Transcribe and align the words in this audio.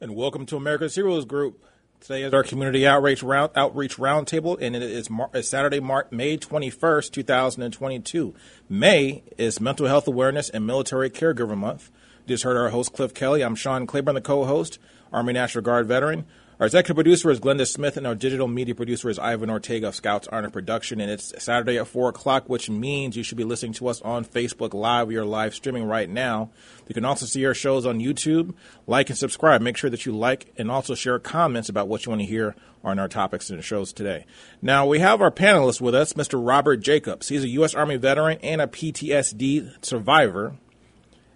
and 0.00 0.16
welcome 0.16 0.46
to 0.46 0.56
America's 0.56 0.94
Heroes 0.94 1.26
Group. 1.26 1.62
Today 2.00 2.22
is 2.22 2.32
our 2.32 2.42
community 2.42 2.86
outreach 2.86 3.22
round 3.22 3.50
outreach 3.54 3.98
roundtable, 3.98 4.56
and 4.58 4.74
it 4.74 4.82
is 4.82 5.10
Mar- 5.10 5.30
Saturday, 5.42 5.78
Mar- 5.78 6.06
May 6.10 6.38
twenty 6.38 6.70
first, 6.70 7.12
two 7.12 7.22
thousand 7.22 7.62
and 7.62 7.74
twenty 7.74 7.98
two. 7.98 8.34
May 8.66 9.22
is 9.36 9.60
Mental 9.60 9.86
Health 9.86 10.08
Awareness 10.08 10.48
and 10.48 10.66
Military 10.66 11.10
Caregiver 11.10 11.56
Month. 11.56 11.90
You 12.24 12.34
just 12.34 12.44
heard 12.44 12.56
our 12.56 12.70
host 12.70 12.94
Cliff 12.94 13.12
Kelly. 13.12 13.42
I'm 13.42 13.54
Sean 13.54 13.86
Claiborne, 13.86 14.14
the 14.14 14.22
co-host, 14.22 14.78
Army 15.12 15.34
National 15.34 15.62
Guard 15.62 15.86
veteran. 15.86 16.24
Our 16.60 16.66
executive 16.66 16.96
producer 16.96 17.30
is 17.30 17.40
Glenda 17.40 17.66
Smith, 17.66 17.96
and 17.96 18.06
our 18.06 18.14
digital 18.14 18.46
media 18.46 18.74
producer 18.74 19.08
is 19.08 19.18
Ivan 19.18 19.48
Ortega 19.48 19.88
of 19.88 19.94
Scouts 19.94 20.28
Honor 20.30 20.50
Production. 20.50 21.00
And 21.00 21.10
it's 21.10 21.32
Saturday 21.42 21.78
at 21.78 21.86
4 21.86 22.10
o'clock, 22.10 22.50
which 22.50 22.68
means 22.68 23.16
you 23.16 23.22
should 23.22 23.38
be 23.38 23.44
listening 23.44 23.72
to 23.72 23.88
us 23.88 24.02
on 24.02 24.26
Facebook 24.26 24.74
Live. 24.74 25.08
We 25.08 25.16
are 25.16 25.24
live 25.24 25.54
streaming 25.54 25.84
right 25.84 26.10
now. 26.10 26.50
You 26.86 26.94
can 26.94 27.06
also 27.06 27.24
see 27.24 27.46
our 27.46 27.54
shows 27.54 27.86
on 27.86 27.98
YouTube. 27.98 28.52
Like 28.86 29.08
and 29.08 29.16
subscribe. 29.16 29.62
Make 29.62 29.78
sure 29.78 29.88
that 29.88 30.04
you 30.04 30.14
like 30.14 30.52
and 30.58 30.70
also 30.70 30.94
share 30.94 31.18
comments 31.18 31.70
about 31.70 31.88
what 31.88 32.04
you 32.04 32.10
want 32.10 32.20
to 32.20 32.28
hear 32.28 32.54
on 32.84 32.98
our 32.98 33.08
topics 33.08 33.48
and 33.48 33.64
shows 33.64 33.90
today. 33.90 34.26
Now, 34.60 34.84
we 34.84 34.98
have 34.98 35.22
our 35.22 35.30
panelists 35.30 35.80
with 35.80 35.94
us, 35.94 36.12
Mr. 36.12 36.46
Robert 36.46 36.82
Jacobs. 36.82 37.30
He's 37.30 37.44
a 37.44 37.48
U.S. 37.48 37.74
Army 37.74 37.96
veteran 37.96 38.36
and 38.42 38.60
a 38.60 38.66
PTSD 38.66 39.82
survivor. 39.82 40.58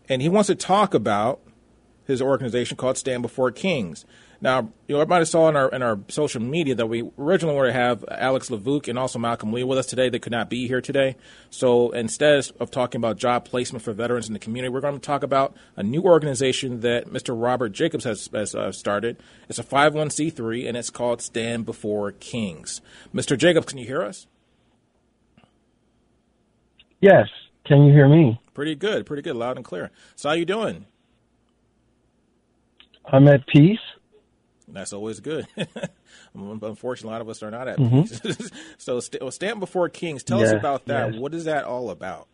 And 0.07 0.21
he 0.21 0.29
wants 0.29 0.49
to 0.49 0.55
talk 0.55 0.93
about 0.93 1.41
his 2.07 2.21
organization 2.21 2.77
called 2.77 2.99
Stand 2.99 3.23
Before 3.23 3.51
Kings. 3.51 4.05
Now, 4.45 4.71
you 4.89 4.95
know, 4.95 5.01
everybody 5.01 5.25
saw 5.25 5.49
in 5.49 5.57
our 5.57 5.71
in 5.71 5.81
our 5.81 5.99
social 6.09 6.43
media 6.43 6.75
that 6.75 6.85
we 6.85 7.11
originally 7.19 7.57
wanted 7.57 7.73
to 7.73 7.79
have 7.79 8.05
Alex 8.11 8.51
Levuc 8.51 8.89
and 8.89 8.99
also 8.99 9.19
Malcolm 9.19 9.55
Lee 9.55 9.65
with 9.65 9.79
us 9.79 9.87
today. 9.87 10.11
They 10.11 10.19
could 10.19 10.33
not 10.33 10.51
be 10.51 10.69
here 10.69 10.83
today. 10.83 11.17
So 11.49 11.93
instead 11.93 12.51
of 12.61 12.71
talking 12.71 12.99
about 12.99 13.17
job 13.17 13.47
placement 13.47 13.83
for 13.83 13.95
veterans 13.95 14.27
in 14.27 14.35
the 14.35 14.39
community, 14.39 14.71
we're 14.71 14.83
going 14.83 14.97
to 14.97 15.01
talk 15.01 15.23
about 15.23 15.57
a 15.77 15.83
new 15.83 16.03
organization 16.03 16.81
that 16.81 17.07
Mr. 17.07 17.35
Robert 17.35 17.71
Jacobs 17.71 18.05
has, 18.05 18.29
has 18.35 18.55
uh, 18.55 18.71
started. 18.71 19.17
It's 19.49 19.59
a 19.59 19.65
501c3 19.65 20.69
and 20.69 20.77
it's 20.77 20.91
called 20.91 21.23
Stand 21.23 21.65
Before 21.65 22.13
Kings. 22.13 22.83
Mr. 23.15 23.39
Jacobs, 23.39 23.65
can 23.65 23.79
you 23.79 23.87
hear 23.87 24.03
us? 24.03 24.27
Yes. 27.01 27.29
Can 27.65 27.87
you 27.87 27.95
hear 27.95 28.11
me? 28.11 28.39
Pretty 28.53 28.75
good. 28.75 29.07
Pretty 29.07 29.23
good. 29.23 29.37
Loud 29.37 29.57
and 29.57 29.65
clear. 29.65 29.91
So 30.17 30.29
how 30.29 30.35
you 30.35 30.45
doing? 30.45 30.85
I'm 33.07 33.27
at 33.29 33.47
peace. 33.47 33.79
That's 34.75 34.93
always 34.93 35.21
good. 35.21 35.47
Unfortunately, 36.35 37.09
a 37.09 37.13
lot 37.13 37.21
of 37.21 37.29
us 37.29 37.43
are 37.43 37.51
not 37.51 37.69
at 37.69 37.79
mm-hmm. 37.79 38.03
peace. 38.03 38.51
so, 38.79 39.01
st- 39.01 39.33
stand 39.33 39.61
before 39.61 39.89
kings. 39.89 40.25
Tell 40.25 40.43
us 40.43 40.53
about 40.53 40.87
that. 40.87 41.13
Yes. 41.13 41.21
What 41.21 41.33
is 41.33 41.45
that 41.45 41.65
all 41.65 41.91
about? 41.91 42.29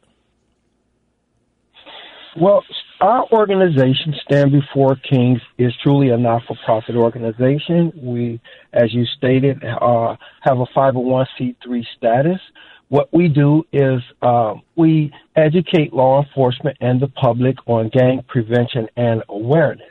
Well, 2.40 2.62
our 3.00 3.26
organization, 3.32 4.14
Stand 4.24 4.52
Before 4.52 4.94
Kings, 4.94 5.40
is 5.58 5.72
truly 5.82 6.10
a 6.10 6.16
not-for-profit 6.16 6.94
organization. 6.94 7.92
We, 7.96 8.40
as 8.72 8.94
you 8.94 9.04
stated, 9.16 9.64
uh, 9.64 10.16
have 10.42 10.60
a 10.60 10.66
501c3 10.66 11.84
status. 11.96 12.40
What 12.88 13.12
we 13.12 13.28
do 13.28 13.64
is 13.72 14.00
uh, 14.22 14.54
we 14.76 15.12
educate 15.34 15.92
law 15.92 16.22
enforcement 16.22 16.76
and 16.80 17.00
the 17.00 17.08
public 17.08 17.56
on 17.66 17.88
gang 17.88 18.22
prevention 18.28 18.88
and 18.96 19.22
awareness 19.28 19.86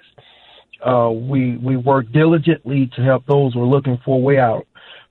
uh, 0.85 1.09
we 1.11 1.57
we 1.57 1.77
work 1.77 2.11
diligently 2.11 2.89
to 2.95 3.01
help 3.01 3.25
those 3.25 3.53
who 3.53 3.61
are 3.61 3.67
looking 3.67 3.99
for 4.03 4.17
a 4.17 4.21
way 4.21 4.37
out 4.37 4.65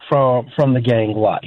from 0.08 0.48
from 0.56 0.74
the 0.74 0.80
gang 0.80 1.14
life. 1.14 1.44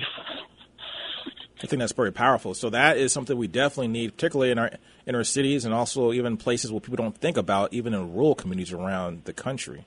I 1.63 1.67
think 1.67 1.79
that's 1.79 1.93
very 1.93 2.11
powerful. 2.11 2.53
So 2.53 2.71
that 2.71 2.97
is 2.97 3.13
something 3.13 3.37
we 3.37 3.47
definitely 3.47 3.89
need, 3.89 4.13
particularly 4.15 4.51
in 4.51 4.57
our 4.57 4.71
inner 5.05 5.23
cities 5.23 5.63
and 5.63 5.73
also 5.73 6.11
even 6.11 6.37
places 6.37 6.71
where 6.71 6.81
people 6.81 6.97
don't 6.97 7.15
think 7.15 7.37
about, 7.37 7.73
even 7.73 7.93
in 7.93 8.13
rural 8.13 8.33
communities 8.33 8.73
around 8.73 9.25
the 9.25 9.33
country. 9.33 9.85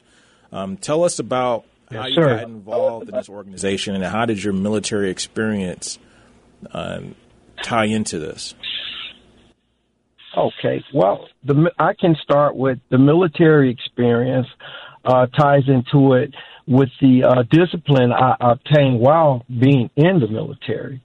Um, 0.53 0.77
tell 0.77 1.03
us 1.03 1.19
about 1.19 1.65
yes, 1.91 2.01
how 2.01 2.07
you 2.07 2.15
sir. 2.15 2.37
got 2.37 2.45
involved 2.45 3.09
in 3.09 3.15
this 3.15 3.29
organization 3.29 3.97
and 3.97 4.05
how 4.05 4.25
did 4.25 4.43
your 4.43 4.53
military 4.53 5.11
experience 5.11 5.99
um, 6.71 7.17
tie 7.63 7.87
into 7.87 8.21
this? 8.21 8.55
Okay. 10.37 10.85
Well, 10.93 11.29
the 11.45 11.71
I 11.79 11.93
can 11.99 12.17
start 12.23 12.57
with 12.57 12.79
the 12.91 12.99
military 12.99 13.71
experience 13.71 14.47
uh, 15.05 15.27
ties 15.27 15.63
into 15.69 16.15
it 16.15 16.35
with 16.67 16.89
the 17.01 17.25
uh, 17.25 17.43
discipline 17.51 18.13
I 18.13 18.37
obtained 18.41 19.01
while 19.01 19.45
being 19.49 19.91
in 19.97 20.19
the 20.21 20.29
military. 20.29 21.03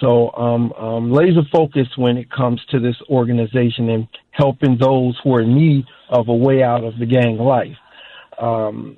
So 0.00 0.32
um, 0.32 0.72
um, 0.72 1.12
laser 1.12 1.42
focused 1.52 1.96
when 1.96 2.16
it 2.16 2.30
comes 2.30 2.60
to 2.70 2.80
this 2.80 2.96
organization 3.08 3.90
and 3.90 4.08
helping 4.32 4.76
those 4.78 5.18
who 5.22 5.34
are 5.34 5.42
in 5.42 5.54
need 5.54 5.84
of 6.08 6.28
a 6.28 6.34
way 6.34 6.62
out 6.62 6.84
of 6.84 6.98
the 6.98 7.06
gang 7.06 7.38
life. 7.38 7.76
Um, 8.40 8.96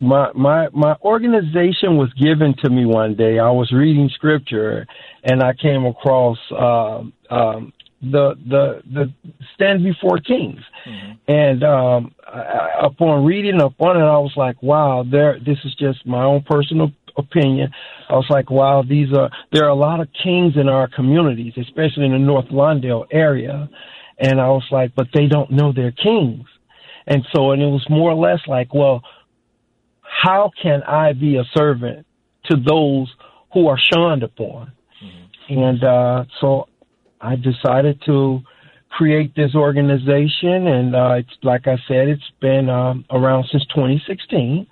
my 0.00 0.30
my 0.34 0.68
my 0.72 0.96
organization 1.02 1.96
was 1.96 2.10
given 2.14 2.54
to 2.64 2.70
me 2.70 2.86
one 2.86 3.16
day. 3.16 3.38
I 3.38 3.50
was 3.50 3.70
reading 3.72 4.08
scripture, 4.14 4.86
and 5.24 5.42
I 5.42 5.52
came 5.52 5.84
across 5.84 6.38
uh, 6.52 7.02
um, 7.30 7.72
the 8.02 8.34
the 8.48 8.82
the 8.92 9.12
stand 9.54 9.84
before 9.84 10.18
kings. 10.18 10.60
Mm-hmm. 10.86 11.12
and 11.28 11.62
um 11.62 12.14
I, 12.26 12.86
upon 12.86 13.24
reading 13.26 13.60
upon 13.60 13.98
it 13.98 14.04
i 14.04 14.16
was 14.18 14.32
like 14.36 14.62
wow 14.62 15.04
there 15.08 15.38
this 15.38 15.58
is 15.64 15.74
just 15.78 16.06
my 16.06 16.24
own 16.24 16.42
personal 16.48 16.92
opinion. 17.18 17.70
I 18.08 18.14
was 18.14 18.26
like 18.30 18.50
wow 18.50 18.82
these 18.88 19.08
are 19.16 19.30
there 19.52 19.64
are 19.64 19.68
a 19.68 19.74
lot 19.74 20.00
of 20.00 20.08
kings 20.22 20.54
in 20.56 20.68
our 20.68 20.88
communities 20.88 21.52
especially 21.58 22.06
in 22.06 22.12
the 22.12 22.18
north 22.18 22.46
lawndale 22.46 23.04
area. 23.10 23.68
And 24.18 24.40
i 24.40 24.48
was 24.48 24.64
like 24.70 24.94
but 24.94 25.08
they 25.12 25.26
don't 25.26 25.50
know 25.50 25.72
they're 25.72 25.92
kings. 25.92 26.46
And 27.06 27.24
so 27.34 27.50
and 27.50 27.60
it 27.60 27.66
was 27.66 27.84
more 27.90 28.10
or 28.10 28.14
less 28.14 28.40
like 28.46 28.72
well 28.72 29.02
how 30.02 30.50
can 30.62 30.82
i 30.84 31.12
be 31.12 31.36
a 31.36 31.44
servant 31.54 32.06
to 32.46 32.56
those 32.56 33.12
who 33.52 33.66
are 33.68 33.78
shunned 33.92 34.22
upon? 34.22 34.72
Mm-hmm. 35.04 35.58
and 35.58 35.84
uh 35.84 36.24
so 36.40 36.68
I 37.20 37.36
decided 37.36 38.00
to 38.06 38.40
create 38.90 39.34
this 39.34 39.54
organization, 39.54 40.66
and 40.66 40.94
uh, 40.94 41.14
it's 41.18 41.30
like 41.42 41.66
I 41.66 41.76
said, 41.86 42.08
it's 42.08 42.30
been 42.40 42.68
um, 42.68 43.04
around 43.10 43.46
since 43.50 43.64
2016, 43.74 44.66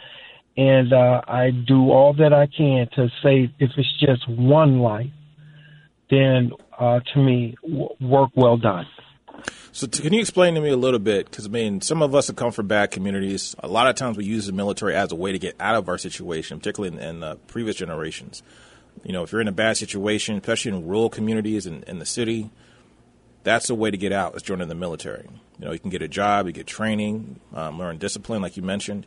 and 0.57 0.93
uh, 0.93 1.21
I 1.27 1.51
do 1.51 1.91
all 1.91 2.15
that 2.15 2.33
I 2.33 2.47
can 2.47 2.89
to 2.97 3.09
say 3.23 3.53
if 3.59 3.71
it's 3.77 4.01
just 4.01 4.29
one 4.29 4.81
life, 4.81 5.11
then 6.11 6.53
uh, 6.79 7.01
to 7.15 7.21
me, 7.21 7.57
w- 7.63 7.89
work 8.01 8.31
well 8.35 8.57
done. 8.57 8.87
So, 9.73 9.87
t- 9.87 10.03
can 10.03 10.13
you 10.13 10.21
explain 10.21 10.55
to 10.55 10.61
me 10.61 10.71
a 10.71 10.77
little 10.77 10.99
bit? 10.99 11.31
Because 11.31 11.47
I 11.47 11.51
mean, 11.51 11.81
some 11.81 12.03
of 12.03 12.15
us 12.15 12.27
have 12.27 12.37
come 12.37 12.51
from 12.51 12.67
bad 12.67 12.91
communities. 12.91 13.55
A 13.61 13.69
lot 13.69 13.87
of 13.87 13.95
times, 13.95 14.17
we 14.17 14.25
use 14.25 14.47
the 14.47 14.53
military 14.53 14.95
as 14.95 15.13
a 15.13 15.15
way 15.15 15.33
to 15.33 15.39
get 15.39 15.55
out 15.61 15.77
of 15.77 15.89
our 15.89 15.99
situation, 15.99 16.59
particularly 16.59 16.97
in, 16.97 17.03
in 17.03 17.21
the 17.21 17.37
previous 17.47 17.77
generations. 17.77 18.43
You 19.05 19.13
know, 19.13 19.23
if 19.23 19.33
you're 19.33 19.41
in 19.41 19.49
a 19.49 19.53
bad 19.53 19.77
situation, 19.77 20.37
especially 20.37 20.73
in 20.73 20.87
rural 20.87 21.11
communities 21.11 21.67
and 21.67 21.85
in, 21.85 21.99
the 21.99 22.07
city, 22.07 22.51
that's 23.45 23.69
the 23.69 23.75
way 23.75 23.91
to 23.91 23.97
get 23.97 24.13
out 24.13 24.35
is 24.37 24.43
joining 24.43 24.69
the 24.69 24.75
military. 24.75 25.29
You 25.59 25.67
know, 25.67 25.73
you 25.73 25.79
can 25.79 25.91
get 25.91 26.03
a 26.03 26.09
job, 26.09 26.47
you 26.47 26.53
get 26.53 26.67
training, 26.67 27.41
um, 27.55 27.79
learn 27.79 27.99
discipline, 27.99 28.43
like 28.43 28.57
you 28.57 28.63
mentioned. 28.63 29.07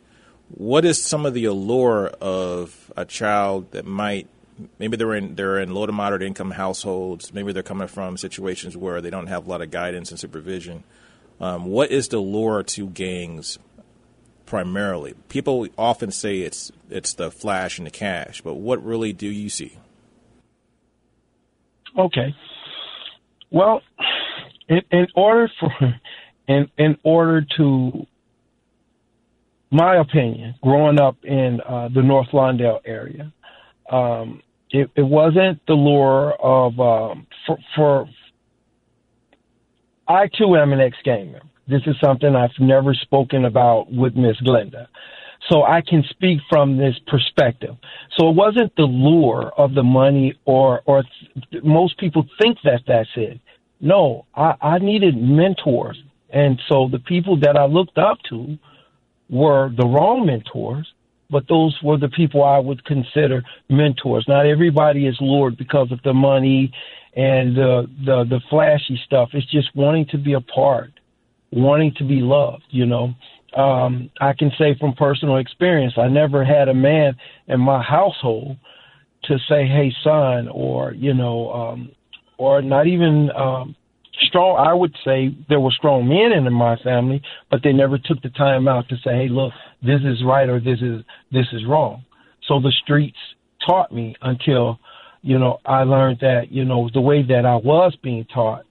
what 0.50 0.84
is 0.86 1.02
some 1.02 1.26
of 1.26 1.34
the 1.34 1.46
allure 1.46 2.08
of 2.20 2.92
a 2.98 3.06
child 3.06 3.72
that 3.72 3.86
might 3.86 4.28
maybe 4.80 4.98
they're 4.98 5.16
in 5.16 5.36
they're 5.36 5.60
in 5.60 5.74
low 5.74 5.86
to 5.86 5.92
moderate 5.92 6.22
income 6.22 6.52
households, 6.52 7.34
maybe 7.34 7.52
they're 7.54 7.64
coming 7.64 7.88
from 7.88 8.18
situations 8.18 8.76
where 8.76 9.02
they 9.02 9.10
don't 9.10 9.28
have 9.28 9.48
a 9.48 9.50
lot 9.50 9.62
of 9.62 9.72
guidance 9.72 10.12
and 10.12 10.20
supervision. 10.20 10.84
Um, 11.40 11.66
what 11.66 11.90
is 11.90 12.10
the 12.10 12.20
lure 12.20 12.62
to 12.64 12.88
gangs 12.88 13.58
primarily? 14.52 15.14
People 15.30 15.66
often 15.78 16.12
say 16.12 16.40
it's 16.40 16.74
it's 16.90 17.14
the 17.14 17.32
flash 17.32 17.78
and 17.78 17.88
the 17.88 17.92
cash, 17.92 18.42
but 18.42 18.56
what 18.56 18.84
really 18.84 19.14
do 19.14 19.28
you 19.28 19.48
see? 19.48 19.78
Okay. 21.98 22.36
Well, 23.50 23.82
in, 24.68 24.82
in 24.92 25.08
order 25.16 25.50
for 25.58 25.72
in 26.50 26.70
in 26.78 26.98
order 27.04 27.48
to 27.56 28.06
my 29.72 29.96
opinion, 29.96 30.56
growing 30.62 31.00
up 31.00 31.16
in 31.24 31.62
uh, 31.66 31.88
the 31.88 32.02
North 32.02 32.28
Lawndale 32.34 32.82
area, 32.84 33.32
um, 33.90 34.44
it, 34.70 34.92
it, 34.98 35.02
wasn't 35.02 35.66
the 35.66 35.76
lure 35.76 36.34
of 36.34 36.78
um, 36.78 37.26
for, 37.48 37.58
for 37.74 38.10
I 40.10 40.28
too 40.38 40.58
am 40.58 40.74
an 40.74 40.82
ex 40.82 40.98
gamer. 41.06 41.40
This 41.68 41.82
is 41.86 41.96
something 42.04 42.36
I've 42.36 42.50
never 42.60 42.94
spoken 42.94 43.46
about 43.46 43.92
with 43.92 44.16
Miss 44.16 44.38
Glenda. 44.42 44.88
So 45.50 45.64
I 45.64 45.82
can 45.82 46.04
speak 46.10 46.40
from 46.50 46.78
this 46.78 46.96
perspective. 47.08 47.76
So 48.18 48.30
it 48.30 48.36
wasn't 48.36 48.76
the 48.76 48.84
lure 48.84 49.52
of 49.58 49.74
the 49.74 49.84
money 49.84 50.36
or, 50.46 50.82
or 50.86 51.04
th- 51.52 51.64
most 51.64 51.98
people 51.98 52.26
think 52.42 52.58
that 52.64 52.82
that's 52.88 53.10
it. 53.16 53.40
No, 53.80 54.26
I, 54.36 54.56
I 54.62 54.78
needed 54.78 55.18
mentors. 55.18 56.02
And 56.30 56.62
so 56.70 56.88
the 56.92 57.00
people 57.00 57.40
that 57.42 57.58
I 57.58 57.66
looked 57.66 57.98
up 57.98 58.20
to 58.30 58.58
were 59.30 59.72
the 59.76 59.86
wrong 59.86 60.26
mentors, 60.26 60.88
but 61.30 61.48
those 61.48 61.78
were 61.84 61.98
the 61.98 62.10
people 62.10 62.44
I 62.44 62.60
would 62.60 62.84
consider 62.86 63.44
mentors. 63.70 64.26
Not 64.28 64.46
everybody 64.46 65.08
is 65.08 65.18
lured 65.20 65.58
because 65.58 65.92
of 65.92 66.02
the 66.04 66.14
money 66.14 66.72
and 67.16 67.56
the, 67.56 67.90
the, 68.06 68.26
the 68.30 68.42
flashy 68.50 69.00
stuff. 69.06 69.30
It's 69.34 69.50
just 69.52 69.76
wanting 69.76 70.06
to 70.12 70.18
be 70.18 70.34
a 70.34 70.42
part, 70.42 70.92
wanting 71.52 71.94
to 71.98 72.04
be 72.04 72.22
loved, 72.22 72.64
you 72.70 72.86
know 72.86 73.14
um, 73.56 74.10
I 74.22 74.34
can 74.34 74.52
say 74.58 74.76
from 74.80 74.94
personal 74.94 75.38
experience, 75.38 75.94
I 75.98 76.08
never 76.08 76.46
had 76.46 76.70
a 76.70 76.74
man 76.74 77.16
in 77.48 77.60
my 77.60 77.82
household 77.82 78.58
to 79.26 79.38
say, 79.50 79.68
"Hey, 79.68 79.94
son," 80.04 80.48
or 80.48 80.94
you 80.94 81.14
know, 81.14 81.52
um, 81.52 81.92
or 82.38 82.62
not 82.62 82.88
even 82.88 83.30
um, 83.32 83.76
strong. 84.28 84.58
I 84.58 84.74
would 84.74 84.96
say 85.04 85.36
there 85.50 85.60
were 85.60 85.72
strong 85.72 86.08
men 86.08 86.32
in 86.32 86.52
my 86.54 86.78
family, 86.78 87.22
but 87.50 87.62
they 87.64 87.74
never 87.74 87.98
took 87.98 88.22
the 88.22 88.30
time 88.30 88.68
out 88.68 88.88
to 88.90 88.96
say, 88.98 89.16
"Hey, 89.16 89.28
look, 89.28 89.52
this 89.82 90.02
is 90.02 90.24
right 90.24 90.48
or 90.48 90.60
this 90.60 90.80
is 90.82 91.04
this 91.32 91.48
is 91.52 91.66
wrong." 91.66 92.06
So 92.48 92.60
the 92.60 92.74
streets 92.84 93.18
taught 93.68 93.92
me 93.92 94.16
until, 94.22 94.80
you 95.22 95.38
know, 95.38 95.60
I 95.66 95.84
learned 95.84 96.20
that 96.22 96.52
you 96.52 96.64
know 96.64 96.90
the 96.94 97.02
way 97.02 97.22
that 97.24 97.46
I 97.46 97.58
was 97.58 97.96
being 98.02 98.26
taught 98.34 98.64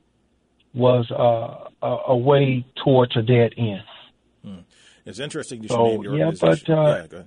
was 0.73 1.11
uh, 1.11 1.70
a, 1.83 1.97
a 2.09 2.17
way 2.17 2.65
towards 2.85 3.17
a 3.17 3.23
dead 3.23 3.55
end. 3.57 3.83
It's 5.07 5.19
interesting 5.19 5.63
you 5.63 5.69
should 5.69 5.75
so, 5.75 5.85
name 5.87 6.03
your 6.03 6.17
yeah, 6.17 6.27
organization. 6.27 6.65
But, 6.67 6.79
uh, 6.79 6.85
yeah, 6.85 7.07
go 7.07 7.17
ahead. 7.17 7.27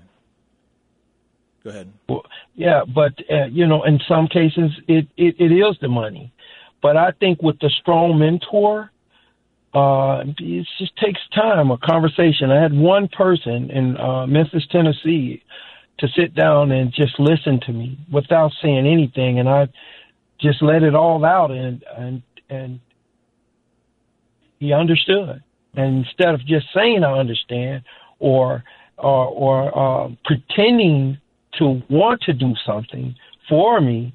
Go 1.64 1.70
ahead. 1.70 1.94
Well, 2.08 2.26
yeah, 2.56 2.82
but 2.86 3.14
uh, 3.32 3.46
you 3.46 3.68
know, 3.68 3.84
in 3.84 4.00
some 4.08 4.28
cases, 4.28 4.72
it, 4.88 5.08
it 5.18 5.36
it 5.40 5.52
is 5.52 5.78
the 5.82 5.88
money, 5.88 6.32
but 6.82 6.98
I 6.98 7.12
think 7.12 7.42
with 7.42 7.60
the 7.60 7.70
strong 7.82 8.20
mentor, 8.20 8.92
uh, 9.74 10.24
it 10.26 10.68
just 10.78 10.96
takes 10.98 11.20
time, 11.34 11.72
a 11.72 11.78
conversation. 11.78 12.52
I 12.52 12.62
had 12.62 12.74
one 12.74 13.08
person 13.08 13.72
in 13.72 13.98
uh, 13.98 14.28
Memphis, 14.28 14.68
Tennessee, 14.72 15.44
to 16.00 16.08
sit 16.16 16.36
down 16.36 16.72
and 16.72 16.94
just 16.94 17.20
listen 17.20 17.60
to 17.62 17.72
me 17.72 17.98
without 18.12 18.52
saying 18.62 18.86
anything, 18.86 19.40
and 19.40 19.50
I 19.50 19.68
just 20.40 20.62
let 20.62 20.84
it 20.84 20.96
all 20.96 21.24
out, 21.26 21.52
and 21.52 21.84
and 21.98 22.22
and 22.50 22.80
he 24.64 24.74
understood. 24.74 25.44
And 25.76 26.06
instead 26.06 26.34
of 26.34 26.40
just 26.46 26.68
saying 26.74 27.04
I 27.04 27.20
understand 27.20 27.84
or 28.20 28.64
or, 28.98 29.26
or 29.28 30.06
uh, 30.06 30.10
pretending 30.24 31.18
to 31.60 31.82
want 31.90 32.22
to 32.22 32.34
do 32.34 32.54
something 32.66 33.16
for 33.50 33.82
me, 33.82 34.14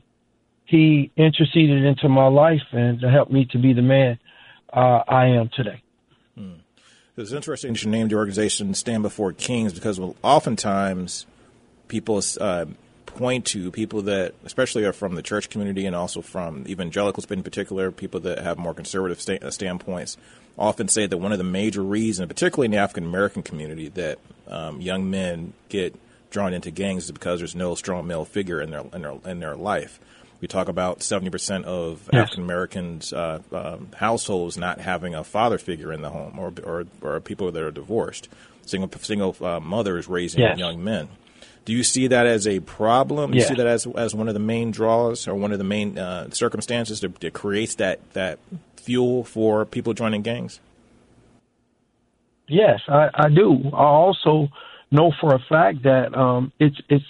he 0.64 1.10
interceded 1.16 1.84
into 1.84 2.08
my 2.08 2.28
life 2.28 2.62
and 2.72 3.02
helped 3.02 3.32
me 3.32 3.46
to 3.50 3.58
be 3.58 3.72
the 3.72 3.82
man 3.82 4.18
uh, 4.72 5.02
I 5.08 5.26
am 5.26 5.50
today. 5.54 5.82
Hmm. 6.36 6.52
It's 7.16 7.32
interesting 7.32 7.72
that 7.72 7.82
you 7.82 7.90
named 7.90 8.12
your 8.12 8.20
organization 8.20 8.72
Stand 8.74 9.02
Before 9.02 9.32
Kings 9.32 9.72
because 9.72 9.98
well, 9.98 10.14
oftentimes 10.22 11.26
people 11.88 12.22
uh, 12.40 12.66
point 13.14 13.46
to 13.46 13.70
people 13.70 14.02
that, 14.02 14.34
especially 14.44 14.84
are 14.84 14.92
from 14.92 15.14
the 15.14 15.22
church 15.22 15.50
community 15.50 15.86
and 15.86 15.96
also 15.96 16.22
from 16.22 16.64
evangelicals 16.68 17.30
in 17.30 17.42
particular, 17.42 17.90
people 17.90 18.20
that 18.20 18.38
have 18.38 18.58
more 18.58 18.74
conservative 18.74 19.20
sta- 19.20 19.50
standpoints 19.50 20.16
often 20.58 20.88
say 20.88 21.06
that 21.06 21.16
one 21.16 21.32
of 21.32 21.38
the 21.38 21.44
major 21.44 21.82
reasons, 21.82 22.28
particularly 22.28 22.66
in 22.66 22.72
the 22.72 22.78
African 22.78 23.04
American 23.04 23.42
community, 23.42 23.88
that 23.88 24.18
um, 24.48 24.80
young 24.80 25.10
men 25.10 25.52
get 25.68 25.94
drawn 26.30 26.52
into 26.52 26.70
gangs 26.70 27.04
is 27.04 27.12
because 27.12 27.40
there's 27.40 27.54
no 27.54 27.74
strong 27.74 28.06
male 28.06 28.24
figure 28.24 28.60
in 28.60 28.70
their 28.70 28.84
in 28.92 29.02
their, 29.02 29.14
in 29.24 29.40
their 29.40 29.56
life. 29.56 30.00
We 30.40 30.46
talk 30.46 30.68
about 30.68 31.00
70% 31.00 31.64
of 31.64 32.08
yes. 32.12 32.22
African 32.22 32.44
Americans 32.44 33.12
uh, 33.12 33.40
um, 33.50 33.88
households 33.96 34.56
not 34.56 34.80
having 34.80 35.14
a 35.16 35.24
father 35.24 35.58
figure 35.58 35.92
in 35.92 36.02
the 36.02 36.10
home, 36.10 36.38
or 36.38 36.52
or, 36.62 36.86
or 37.02 37.20
people 37.20 37.50
that 37.50 37.62
are 37.62 37.70
divorced, 37.70 38.28
single 38.66 38.90
single 39.00 39.36
uh, 39.40 39.60
mothers 39.60 40.08
raising 40.08 40.40
yes. 40.40 40.58
young 40.58 40.82
men. 40.82 41.08
Do 41.64 41.72
you 41.72 41.82
see 41.82 42.06
that 42.08 42.26
as 42.26 42.46
a 42.46 42.60
problem? 42.60 43.32
Do 43.32 43.38
you 43.38 43.44
see 43.44 43.54
that 43.54 43.66
as 43.66 43.86
as 43.86 44.14
one 44.14 44.28
of 44.28 44.34
the 44.34 44.40
main 44.40 44.70
draws 44.70 45.28
or 45.28 45.34
one 45.34 45.52
of 45.52 45.58
the 45.58 45.64
main 45.64 45.98
uh, 45.98 46.30
circumstances 46.30 47.00
that, 47.00 47.20
that 47.20 47.34
creates 47.34 47.74
that 47.76 48.00
that 48.14 48.38
fuel 48.76 49.24
for 49.24 49.64
people 49.64 49.92
joining 49.94 50.22
gangs? 50.22 50.60
Yes, 52.48 52.80
I, 52.88 53.10
I 53.12 53.28
do. 53.28 53.70
I 53.74 53.84
also 53.84 54.48
know 54.90 55.12
for 55.20 55.34
a 55.34 55.38
fact 55.48 55.82
that 55.82 56.16
um, 56.16 56.52
it's 56.58 56.80
it's 56.88 57.04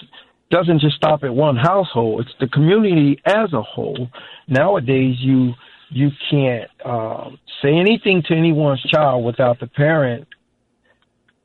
doesn't 0.50 0.80
just 0.80 0.96
stop 0.96 1.22
at 1.24 1.34
one 1.34 1.56
household. 1.56 2.22
It's 2.22 2.34
the 2.40 2.48
community 2.48 3.20
as 3.24 3.52
a 3.52 3.62
whole. 3.62 4.08
Nowadays, 4.48 5.16
you 5.18 5.54
you 5.90 6.10
can't 6.30 6.70
uh, 6.84 7.30
say 7.62 7.74
anything 7.74 8.22
to 8.28 8.34
anyone's 8.34 8.82
child 8.82 9.24
without 9.24 9.60
the 9.60 9.66
parent. 9.66 10.26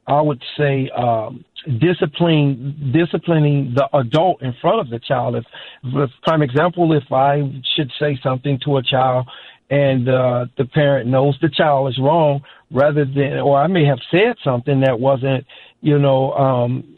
I 0.05 0.21
would 0.21 0.41
say 0.57 0.89
um, 0.89 1.45
disciplining 1.79 2.91
disciplining 2.93 3.73
the 3.75 3.87
adult 3.97 4.41
in 4.41 4.53
front 4.61 4.81
of 4.81 4.89
the 4.89 4.99
child. 4.99 5.35
If, 5.35 5.45
if 5.83 6.09
prime 6.23 6.41
example, 6.41 6.93
if 6.93 7.11
I 7.11 7.41
should 7.75 7.91
say 7.99 8.19
something 8.21 8.59
to 8.65 8.77
a 8.77 8.83
child 8.83 9.27
and 9.69 10.09
uh, 10.09 10.45
the 10.57 10.65
parent 10.65 11.09
knows 11.09 11.37
the 11.41 11.49
child 11.49 11.89
is 11.89 11.97
wrong 11.99 12.41
rather 12.69 13.05
than, 13.05 13.39
or 13.39 13.59
I 13.59 13.67
may 13.67 13.85
have 13.85 13.99
said 14.11 14.35
something 14.43 14.81
that 14.81 14.99
wasn't, 14.99 15.45
you 15.81 15.99
know, 15.99 16.33
um, 16.33 16.97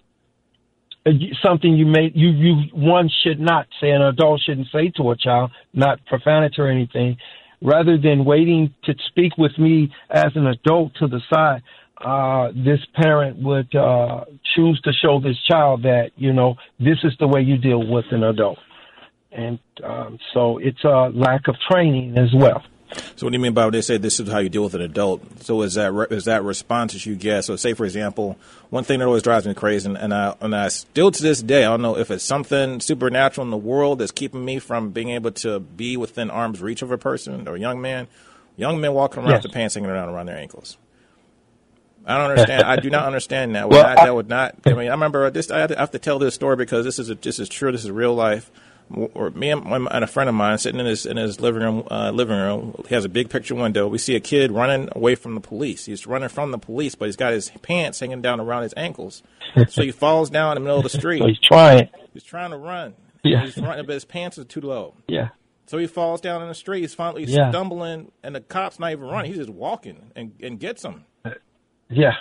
something 1.44 1.74
you 1.74 1.86
may, 1.86 2.12
you, 2.16 2.30
you, 2.30 2.56
one 2.74 3.10
should 3.24 3.40
not 3.40 3.68
say, 3.80 3.92
an 3.92 4.02
adult 4.02 4.42
shouldn't 4.42 4.68
say 4.72 4.90
to 4.98 5.12
a 5.12 5.16
child, 5.16 5.52
not 5.74 6.04
profanity 6.08 6.56
or 6.60 6.68
anything, 6.68 7.18
rather 7.62 7.98
than 7.98 8.26
waiting 8.26 8.74
to 8.86 8.94
speak 9.08 9.38
with 9.38 9.58
me 9.60 9.94
as 10.10 10.32
an 10.36 10.48
adult 10.48 10.96
to 10.96 11.08
the 11.08 11.22
side. 11.32 11.62
Uh, 12.06 12.52
this 12.54 12.80
parent 12.94 13.42
would 13.42 13.74
uh, 13.74 14.26
choose 14.56 14.80
to 14.82 14.92
show 14.94 15.20
this 15.20 15.38
child 15.50 15.82
that 15.84 16.12
you 16.16 16.32
know 16.32 16.56
this 16.80 16.98
is 17.04 17.14
the 17.20 17.28
way 17.28 17.42
you 17.42 17.58
deal 17.58 17.80
with 17.80 18.06
an 18.12 18.24
adult 18.24 18.60
and 19.36 19.60
um, 19.84 20.18
so 20.34 20.58
it's 20.58 20.84
a 20.84 21.12
lack 21.14 21.48
of 21.48 21.56
training 21.70 22.18
as 22.18 22.34
well. 22.34 22.64
So 23.16 23.26
what 23.26 23.32
do 23.32 23.38
you 23.38 23.42
mean 23.42 23.54
by 23.54 23.70
they 23.70 23.82
say 23.82 23.98
this 23.98 24.20
is 24.20 24.30
how 24.30 24.38
you 24.40 24.48
deal 24.48 24.64
with 24.64 24.76
an 24.76 24.82
adult? 24.82 25.44
So 25.44 25.64
is 25.64 25.74
that 25.74 25.92
re- 25.92 26.08
is 26.12 26.26
that 26.26 26.44
responses 26.44 27.06
you 27.06 27.16
get? 27.16 27.44
So 27.44 27.56
say 27.58 27.74
for 27.74 27.84
example, 27.84 28.38
one 28.70 28.84
thing 28.86 29.00
that 29.00 29.06
always 29.06 29.24
drives 29.24 29.46
me 29.46 29.54
crazy, 29.54 29.90
and, 29.90 29.98
and 29.98 30.14
I 30.14 30.36
and 30.40 30.56
I 30.56 30.70
still 30.70 31.12
to 31.12 31.22
this 31.22 31.42
day 31.42 31.66
I 31.66 31.70
don't 31.70 31.82
know 31.82 31.98
if 31.98 32.10
it's 32.10 32.24
something 32.24 32.80
supernatural 32.80 33.44
in 33.44 33.52
the 33.52 33.58
world 33.58 34.00
that's 34.00 34.12
keeping 34.12 34.46
me 34.46 34.60
from 34.60 34.92
being 34.92 35.10
able 35.10 35.32
to 35.32 35.60
be 35.60 35.98
within 35.98 36.32
arm's 36.32 36.62
reach 36.62 36.82
of 36.82 36.92
a 36.92 36.98
person 36.98 37.48
or 37.48 37.56
a 37.56 37.60
young 37.60 37.82
man. 37.82 38.08
Young 38.56 38.80
men 38.80 38.94
walking 38.94 39.20
around 39.20 39.32
yes. 39.32 39.44
with 39.44 39.52
the 39.52 39.56
pants 39.56 39.76
hanging 39.76 39.90
around 39.90 40.08
around 40.08 40.28
their 40.28 40.38
ankles. 40.38 40.78
I 42.06 42.18
don't 42.18 42.32
understand. 42.32 42.64
I 42.64 42.76
do 42.78 42.90
not 42.90 43.06
understand 43.06 43.56
that. 43.56 43.70
Well, 43.70 43.84
not, 43.84 43.98
that 43.98 44.14
would 44.14 44.30
not. 44.30 44.56
I 44.66 44.74
mean, 44.74 44.88
I 44.88 44.92
remember 44.92 45.30
this. 45.32 45.50
I 45.50 45.60
have 45.60 45.92
to 45.92 46.00
tell 46.00 46.20
this 46.20 46.36
story 46.36 46.56
because 46.56 46.86
this 46.86 47.00
is 47.00 47.10
a, 47.10 47.16
this 47.16 47.40
is 47.40 47.50
true. 47.50 47.72
This 47.72 47.84
is 47.84 47.92
real 47.92 48.14
life 48.14 48.52
or 49.14 49.32
me 49.32 49.50
and, 49.50 49.66
and, 49.66 50.04
a 50.04 50.08
friend 50.08 50.30
of 50.30 50.36
mine 50.36 50.58
sitting 50.58 50.80
in 50.80 50.86
his 50.86 51.06
in 51.06 51.18
his 51.18 51.40
living 51.42 51.64
room 51.64 51.88
uh, 51.90 52.12
living 52.12 52.38
room. 52.38 52.76
He 52.88 52.94
has 52.94 53.06
a 53.06 53.10
big 53.10 53.30
picture 53.30 53.56
window. 53.56 53.88
We 53.88 53.98
see 53.98 54.16
a 54.16 54.20
kid 54.20 54.52
running 54.52 54.90
away 54.92 55.16
from 55.16 55.36
the 55.36 55.42
police. 55.42 55.86
He's 55.86 56.06
running 56.06 56.30
from 56.30 56.52
the 56.52 56.58
police, 56.58 56.96
but 56.96 57.06
he's 57.06 57.16
got 57.16 57.34
his 57.34 57.50
pants 57.62 58.00
hanging 58.00 58.22
down 58.22 58.40
around 58.40 58.64
his 58.64 58.74
ankles. 58.78 59.24
so 59.70 59.82
he 59.82 59.92
falls 59.92 60.30
down 60.30 60.56
in 60.56 60.64
the 60.64 60.68
middle 60.68 60.78
of 60.78 60.84
the 60.84 60.90
street. 60.98 61.20
So 61.20 61.28
he's 61.28 61.40
trying. 61.40 61.90
He's 62.14 62.24
trying 62.24 62.52
to 62.52 62.58
run. 62.58 62.96
Yeah. 63.24 63.44
He's 63.44 63.58
running, 63.58 63.86
but 63.86 63.94
his 63.94 64.06
pants 64.06 64.38
are 64.38 64.44
too 64.44 64.62
low. 64.62 64.94
Yeah. 65.08 65.30
So 65.66 65.80
he 65.80 65.88
falls 65.88 66.22
down 66.22 66.44
in 66.44 66.48
the 66.48 66.54
street. 66.54 66.82
He's 66.82 66.94
finally 66.94 67.24
yeah. 67.24 67.50
stumbling, 67.50 68.12
and 68.22 68.36
the 68.36 68.42
cop's 68.42 68.80
not 68.80 68.92
even 68.92 69.06
running. 69.06 69.32
He's 69.32 69.40
just 69.40 69.50
walking 69.50 70.12
and 70.16 70.34
and 70.42 70.60
gets 70.60 70.86
him. 70.86 71.06
Yeah. 71.90 72.14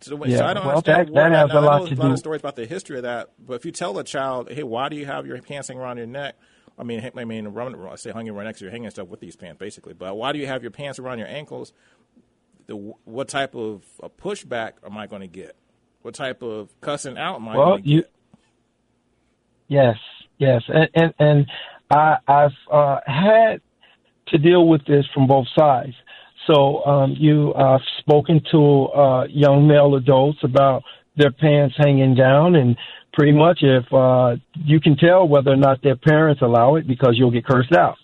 So, 0.00 0.24
yeah. 0.24 0.38
so 0.38 0.46
I 0.46 0.54
don't 0.54 0.66
well, 0.66 0.76
understand. 0.76 1.08
that, 1.08 1.14
that 1.14 1.32
has 1.32 1.50
I 1.50 1.58
a 1.58 1.60
know 1.60 1.66
lot 1.66 1.86
to 1.86 1.94
a 1.94 1.96
lot 1.96 2.08
do. 2.08 2.12
of 2.12 2.18
stories 2.18 2.40
about 2.40 2.56
the 2.56 2.66
history 2.66 2.96
of 2.98 3.04
that. 3.04 3.30
But 3.38 3.54
if 3.54 3.64
you 3.66 3.72
tell 3.72 3.98
a 3.98 4.04
child, 4.04 4.50
"Hey, 4.50 4.62
why 4.62 4.88
do 4.88 4.96
you 4.96 5.06
have 5.06 5.26
your 5.26 5.40
pants 5.42 5.68
hanging 5.68 5.82
around 5.82 5.98
your 5.98 6.06
neck?" 6.06 6.36
I 6.78 6.84
mean, 6.84 7.00
I 7.16 7.24
mean, 7.24 7.46
I 7.46 7.96
say 7.96 8.12
hanging 8.12 8.32
right 8.32 8.44
next 8.44 8.60
to 8.60 8.64
your 8.64 8.72
hanging 8.72 8.90
stuff 8.90 9.08
with 9.08 9.20
these 9.20 9.36
pants, 9.36 9.58
basically. 9.58 9.94
But 9.94 10.16
why 10.16 10.32
do 10.32 10.38
you 10.38 10.46
have 10.46 10.62
your 10.62 10.70
pants 10.70 10.98
around 10.98 11.18
your 11.18 11.28
ankles? 11.28 11.72
The, 12.68 12.76
what 13.04 13.28
type 13.28 13.54
of 13.54 13.84
a 14.02 14.08
pushback 14.08 14.74
am 14.84 14.96
I 14.96 15.06
going 15.06 15.22
to 15.22 15.28
get? 15.28 15.56
What 16.02 16.14
type 16.14 16.42
of 16.42 16.70
cussing 16.80 17.18
out 17.18 17.36
am 17.36 17.48
I 17.48 17.56
Well, 17.56 17.66
going 17.66 17.82
to 17.82 17.88
you, 17.88 18.02
get? 18.02 18.10
yes, 19.68 19.96
yes, 20.38 20.62
and 20.68 20.88
and, 20.94 21.14
and 21.18 21.46
I, 21.90 22.16
I've 22.28 22.50
uh, 22.72 23.00
had 23.06 23.60
to 24.28 24.38
deal 24.38 24.68
with 24.68 24.84
this 24.86 25.06
from 25.14 25.26
both 25.26 25.46
sides. 25.58 25.94
So 26.46 26.84
um, 26.84 27.14
you 27.18 27.52
uh, 27.54 27.78
spoken 27.98 28.40
to 28.50 28.84
uh, 28.86 29.24
young 29.28 29.66
male 29.66 29.94
adults 29.94 30.38
about 30.42 30.82
their 31.16 31.30
pants 31.30 31.74
hanging 31.78 32.14
down, 32.14 32.54
and 32.56 32.76
pretty 33.12 33.32
much 33.32 33.58
if 33.62 33.84
uh, 33.92 34.36
you 34.54 34.80
can 34.80 34.96
tell 34.96 35.28
whether 35.28 35.50
or 35.50 35.56
not 35.56 35.82
their 35.82 35.96
parents 35.96 36.42
allow 36.42 36.76
it 36.76 36.86
because 36.86 37.14
you'll 37.16 37.30
get 37.30 37.44
cursed 37.44 37.72
out. 37.72 37.96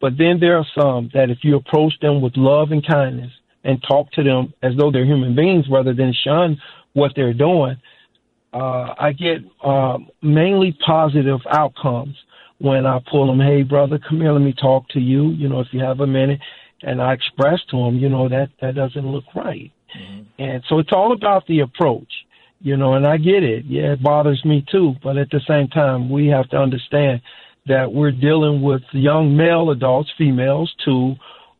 But 0.00 0.12
then 0.16 0.38
there 0.40 0.56
are 0.56 0.66
some 0.78 1.10
that 1.14 1.30
if 1.30 1.38
you 1.42 1.56
approach 1.56 1.92
them 2.00 2.20
with 2.20 2.36
love 2.36 2.70
and 2.70 2.86
kindness 2.86 3.32
and 3.64 3.82
talk 3.88 4.10
to 4.12 4.22
them 4.22 4.52
as 4.62 4.72
though 4.78 4.90
they're 4.90 5.04
human 5.04 5.34
beings 5.34 5.66
rather 5.70 5.92
than 5.92 6.12
shun 6.24 6.60
what 6.92 7.12
they're 7.16 7.34
doing, 7.34 7.76
uh, 8.52 8.94
I 8.98 9.12
get 9.12 9.38
uh, 9.62 9.98
mainly 10.22 10.76
positive 10.84 11.40
outcomes 11.50 12.16
when 12.58 12.86
I 12.86 13.00
pull 13.10 13.26
them. 13.26 13.40
Hey, 13.40 13.62
brother, 13.62 13.98
come 13.98 14.20
here. 14.20 14.32
Let 14.32 14.42
me 14.42 14.54
talk 14.54 14.88
to 14.90 15.00
you. 15.00 15.30
You 15.30 15.48
know, 15.48 15.60
if 15.60 15.68
you 15.72 15.80
have 15.80 16.00
a 16.00 16.06
minute, 16.06 16.40
and 16.82 17.02
I 17.02 17.12
express 17.12 17.60
to 17.70 17.76
him, 17.76 17.96
you 17.96 18.08
know, 18.08 18.28
that 18.28 18.48
that 18.60 18.74
doesn't 18.74 19.06
look 19.06 19.24
right. 19.34 19.70
And 20.38 20.62
so 20.68 20.78
it's 20.78 20.92
all 20.92 21.12
about 21.12 21.46
the 21.46 21.60
approach, 21.60 22.12
you 22.60 22.76
know. 22.76 22.94
And 22.94 23.06
I 23.06 23.16
get 23.16 23.42
it. 23.42 23.64
Yeah, 23.66 23.92
it 23.92 24.02
bothers 24.02 24.44
me 24.44 24.64
too. 24.70 24.94
But 25.02 25.16
at 25.16 25.30
the 25.30 25.40
same 25.48 25.68
time, 25.68 26.10
we 26.10 26.26
have 26.28 26.48
to 26.50 26.56
understand 26.56 27.20
that 27.66 27.92
we're 27.92 28.12
dealing 28.12 28.62
with 28.62 28.82
young 28.92 29.36
male 29.36 29.70
adults, 29.70 30.10
females 30.16 30.72
too, 30.84 31.14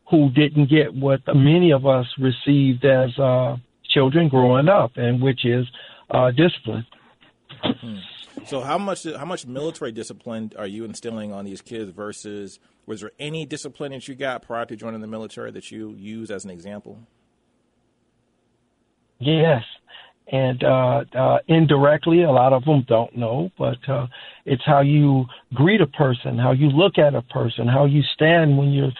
who 0.09 0.29
didn't 0.31 0.69
get 0.69 0.93
what 0.93 1.21
many 1.35 1.71
of 1.71 1.85
us 1.85 2.07
received 2.17 2.83
as 2.85 3.17
uh, 3.19 3.57
children 3.93 4.27
growing 4.27 4.67
up, 4.67 4.91
and 4.95 5.21
which 5.21 5.45
is 5.45 5.65
uh, 6.09 6.31
discipline. 6.31 6.85
So 8.45 8.61
how 8.61 8.77
much 8.77 9.03
how 9.03 9.25
much 9.25 9.45
military 9.45 9.91
discipline 9.91 10.51
are 10.57 10.67
you 10.67 10.85
instilling 10.85 11.31
on 11.31 11.45
these 11.45 11.61
kids 11.61 11.91
versus 11.91 12.59
was 12.85 13.01
there 13.01 13.11
any 13.19 13.45
discipline 13.45 13.91
that 13.91 14.07
you 14.07 14.15
got 14.15 14.41
prior 14.41 14.65
to 14.65 14.75
joining 14.75 15.01
the 15.01 15.07
military 15.07 15.51
that 15.51 15.71
you 15.71 15.95
use 15.97 16.31
as 16.31 16.43
an 16.45 16.49
example? 16.49 16.99
Yes. 19.19 19.63
And 20.31 20.63
uh, 20.63 21.05
uh, 21.17 21.39
indirectly, 21.47 22.21
a 22.21 22.31
lot 22.31 22.53
of 22.53 22.63
them 22.63 22.85
don't 22.87 23.15
know, 23.17 23.51
but 23.57 23.77
uh, 23.87 24.07
it's 24.45 24.61
how 24.63 24.81
you 24.81 25.25
greet 25.55 25.81
a 25.81 25.87
person, 25.87 26.37
how 26.37 26.51
you 26.51 26.69
look 26.69 26.99
at 26.99 27.15
a 27.15 27.23
person, 27.23 27.67
how 27.67 27.85
you 27.85 28.03
stand 28.13 28.55
when 28.55 28.69
you're 28.69 28.91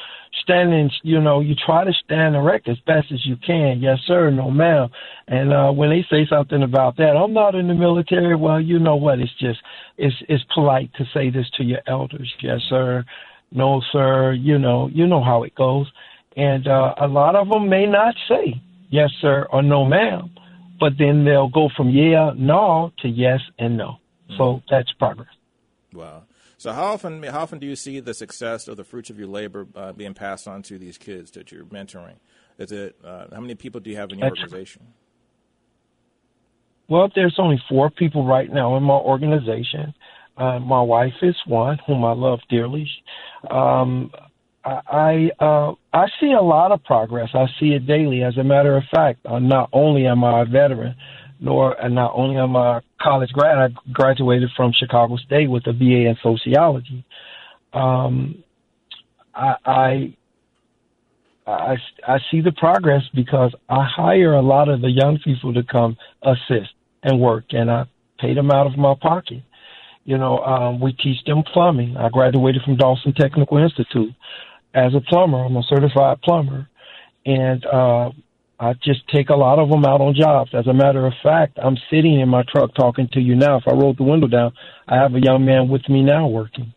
standing. 0.43 0.89
You 1.03 1.21
know, 1.21 1.39
you 1.39 1.55
try 1.55 1.83
to 1.83 1.93
stand 2.03 2.36
erect 2.36 2.67
as 2.67 2.77
best 2.86 3.12
as 3.12 3.25
you 3.25 3.36
can. 3.38 3.79
Yes, 3.81 4.00
sir. 4.05 4.29
No, 4.31 4.50
ma'am. 4.50 4.89
And 5.27 5.53
uh, 5.53 5.71
when 5.71 5.89
they 5.89 6.05
say 6.09 6.25
something 6.29 6.63
about 6.63 6.98
that, 6.98 7.15
I'm 7.15 7.33
not 7.33 7.55
in 7.55 7.67
the 7.67 7.74
military. 7.74 8.36
Well, 8.36 8.62
you 8.62 8.79
know 8.79 8.95
what? 8.95 9.19
It's 9.19 9.33
just 9.39 9.59
it's 9.98 10.15
it's 10.27 10.43
polite 10.53 10.91
to 10.95 11.05
say 11.13 11.29
this 11.29 11.50
to 11.57 11.63
your 11.63 11.81
elders. 11.88 12.33
Yes, 12.41 12.59
sir. 12.69 13.05
No, 13.51 13.81
sir. 13.91 14.33
You 14.33 14.59
know, 14.59 14.89
you 14.93 15.07
know 15.07 15.24
how 15.24 15.43
it 15.43 15.55
goes. 15.55 15.91
And 16.36 16.67
uh, 16.67 16.95
a 17.01 17.07
lot 17.07 17.36
of 17.36 17.50
them 17.50 17.69
may 17.69 17.86
not 17.86 18.15
say 18.27 18.62
yes, 18.89 19.09
sir, 19.21 19.48
or 19.51 19.62
no, 19.62 19.86
ma'am 19.86 20.29
but 20.79 20.93
then 20.98 21.25
they'll 21.25 21.50
go 21.50 21.69
from 21.75 21.89
yeah, 21.89 22.31
no 22.36 22.91
to 23.00 23.09
yes 23.09 23.39
and 23.59 23.77
no. 23.77 23.98
So 24.38 24.62
that's 24.69 24.91
progress. 24.93 25.29
Wow. 25.93 26.24
So 26.60 26.74
how 26.74 26.84
often 26.88 27.24
how 27.24 27.39
often 27.39 27.58
do 27.60 27.66
you 27.66 27.78
see 27.78 28.01
the 28.01 28.13
success 28.13 28.68
of 28.68 28.75
the 28.75 28.84
fruits 28.84 29.10
of 29.10 29.18
your 29.18 29.30
labor 29.30 29.66
uh, 29.75 29.94
being 29.94 30.13
passed 30.13 30.46
on 30.46 30.62
to 30.63 30.78
these 30.78 30.98
kids 30.98 31.32
that 31.32 31.54
you're 31.54 31.63
mentoring? 31.63 32.18
Is 32.58 32.74
it 32.74 32.98
uh, 33.01 33.28
how 33.34 33.39
many 33.39 33.56
people 33.56 33.80
do 33.80 33.89
you 33.89 33.96
have 33.96 34.12
in 34.12 34.20
your 34.20 34.30
That's- 34.30 34.44
organization? 34.44 34.88
Well, 36.89 37.10
there's 37.16 37.36
only 37.38 37.62
four 37.70 37.89
people 37.89 38.25
right 38.25 38.51
now 38.51 38.75
in 38.75 38.84
my 38.84 38.96
organization. 38.96 39.94
Uh, 40.36 40.60
my 40.60 40.82
wife 40.82 41.13
is 41.22 41.36
one, 41.46 41.78
whom 41.88 42.04
I 42.04 42.12
love 42.12 42.39
dearly. 42.50 42.89
Um, 43.50 44.12
I 44.66 45.30
I, 45.39 45.44
uh, 45.46 45.74
I 45.94 46.08
see 46.20 46.34
a 46.34 46.42
lot 46.42 46.74
of 46.74 46.84
progress. 46.84 47.30
I 47.34 47.46
see 47.58 47.70
it 47.74 47.88
daily. 47.88 48.24
As 48.24 48.38
a 48.38 48.44
matter 48.44 48.75
of 48.75 48.84
fact, 48.94 49.25
uh, 49.25 49.39
not 49.39 49.70
only 49.72 50.08
am 50.08 50.25
I 50.25 50.42
a 50.42 50.46
veteran, 50.46 50.96
nor 51.39 51.74
and 51.81 51.96
not 51.96 52.12
only 52.15 52.38
am 52.38 52.55
I 52.55 52.77
a 52.77 52.81
college 53.01 53.31
grad. 53.31 53.58
I 53.58 53.91
graduated 53.91 54.50
from 54.55 54.74
Chicago 54.77 55.17
State 55.17 55.50
with 55.50 55.67
a 55.67 55.74
BA 55.74 56.08
in 56.08 56.17
sociology. 56.22 57.05
Um, 57.74 58.43
I, 59.34 59.55
I 59.65 60.15
I, 61.50 61.77
I 62.08 62.19
see 62.29 62.41
the 62.41 62.51
progress 62.51 63.03
because 63.13 63.53
I 63.69 63.84
hire 63.84 64.34
a 64.34 64.41
lot 64.41 64.69
of 64.69 64.81
the 64.81 64.89
young 64.89 65.19
people 65.24 65.53
to 65.53 65.63
come 65.63 65.98
assist 66.22 66.72
and 67.03 67.19
work, 67.19 67.46
and 67.51 67.72
I 67.72 67.86
pay 68.19 68.34
them 68.34 68.51
out 68.51 68.67
of 68.67 68.77
my 68.77 68.93
pocket. 69.01 69.41
You 70.05 70.17
know, 70.17 70.39
um, 70.39 70.79
we 70.79 70.93
teach 70.93 71.24
them 71.25 71.43
plumbing. 71.51 71.98
I 71.98 72.10
graduated 72.10 72.62
from 72.63 72.77
Dawson 72.77 73.13
Technical 73.13 73.58
Institute 73.58 74.13
as 74.74 74.93
a 74.93 75.01
plumber. 75.01 75.43
I'm 75.43 75.55
a 75.55 75.63
certified 75.63 76.22
plumber, 76.22 76.67
and 77.25 77.65
uh, 77.65 78.12
I 78.60 78.74
just 78.74 79.08
take 79.08 79.30
a 79.30 79.36
lot 79.36 79.58
of 79.58 79.70
them 79.70 79.86
out 79.86 80.01
on 80.01 80.13
jobs. 80.13 80.51
As 80.54 80.68
a 80.68 80.74
matter 80.74 81.06
of 81.06 81.13
fact, 81.24 81.58
I'm 81.63 81.78
sitting 81.89 82.20
in 82.20 82.28
my 82.28 82.44
truck 82.44 82.74
talking 82.75 83.08
to 83.13 83.22
you 83.22 83.36
now. 83.36 83.58
If 83.58 83.63
I 83.68 83.72
roll 83.72 83.94
the 83.94 84.04
window 84.04 84.28
down, 84.28 84.51
I 84.88 84.98
have 84.98 85.16
a 85.16 85.22
young 85.22 85.46
man 85.46 85.70
with 85.70 85.88
me 85.88 86.04
now 86.04 86.28
working. 86.28 86.74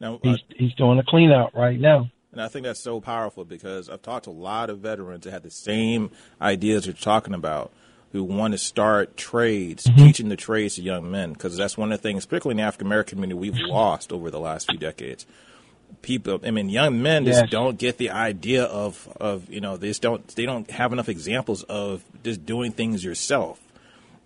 Now, 0.00 0.14
uh, 0.14 0.18
He's 0.22 0.38
he's 0.56 0.74
doing 0.74 0.98
a 0.98 1.04
clean 1.04 1.32
out 1.32 1.54
right 1.54 1.78
now. 1.78 2.10
And 2.32 2.42
I 2.42 2.48
think 2.48 2.66
that's 2.66 2.80
so 2.80 3.00
powerful 3.00 3.44
because 3.44 3.88
I've 3.88 4.02
talked 4.02 4.24
to 4.24 4.30
a 4.30 4.32
lot 4.32 4.70
of 4.70 4.78
veterans 4.80 5.24
that 5.24 5.32
have 5.32 5.42
the 5.42 5.50
same 5.50 6.10
ideas 6.40 6.86
you're 6.86 6.94
talking 6.94 7.34
about 7.34 7.72
who 8.12 8.22
want 8.24 8.52
to 8.52 8.58
start 8.58 9.16
trades, 9.16 9.84
teaching 9.96 10.28
the 10.28 10.36
trades 10.36 10.76
to 10.76 10.82
young 10.82 11.10
men 11.10 11.32
because 11.32 11.56
that's 11.56 11.76
one 11.76 11.92
of 11.92 12.00
the 12.00 12.02
things, 12.02 12.26
particularly 12.26 12.54
in 12.54 12.56
the 12.58 12.62
African 12.62 12.86
American 12.86 13.16
community, 13.16 13.38
we've 13.38 13.60
lost 13.68 14.12
over 14.12 14.30
the 14.30 14.40
last 14.40 14.70
few 14.70 14.78
decades. 14.78 15.26
People, 16.02 16.40
I 16.44 16.50
mean, 16.52 16.68
young 16.68 17.02
men 17.02 17.24
just 17.26 17.42
Yes. 17.42 17.50
don't 17.50 17.76
get 17.78 17.98
the 17.98 18.10
idea 18.10 18.64
of, 18.64 19.08
of 19.20 19.50
you 19.50 19.60
know, 19.60 19.76
they 19.76 19.88
just 19.88 20.00
don't, 20.02 20.26
they 20.36 20.46
don't 20.46 20.70
have 20.70 20.92
enough 20.92 21.08
examples 21.08 21.64
of 21.64 22.04
just 22.22 22.46
doing 22.46 22.72
things 22.72 23.04
yourself 23.04 23.60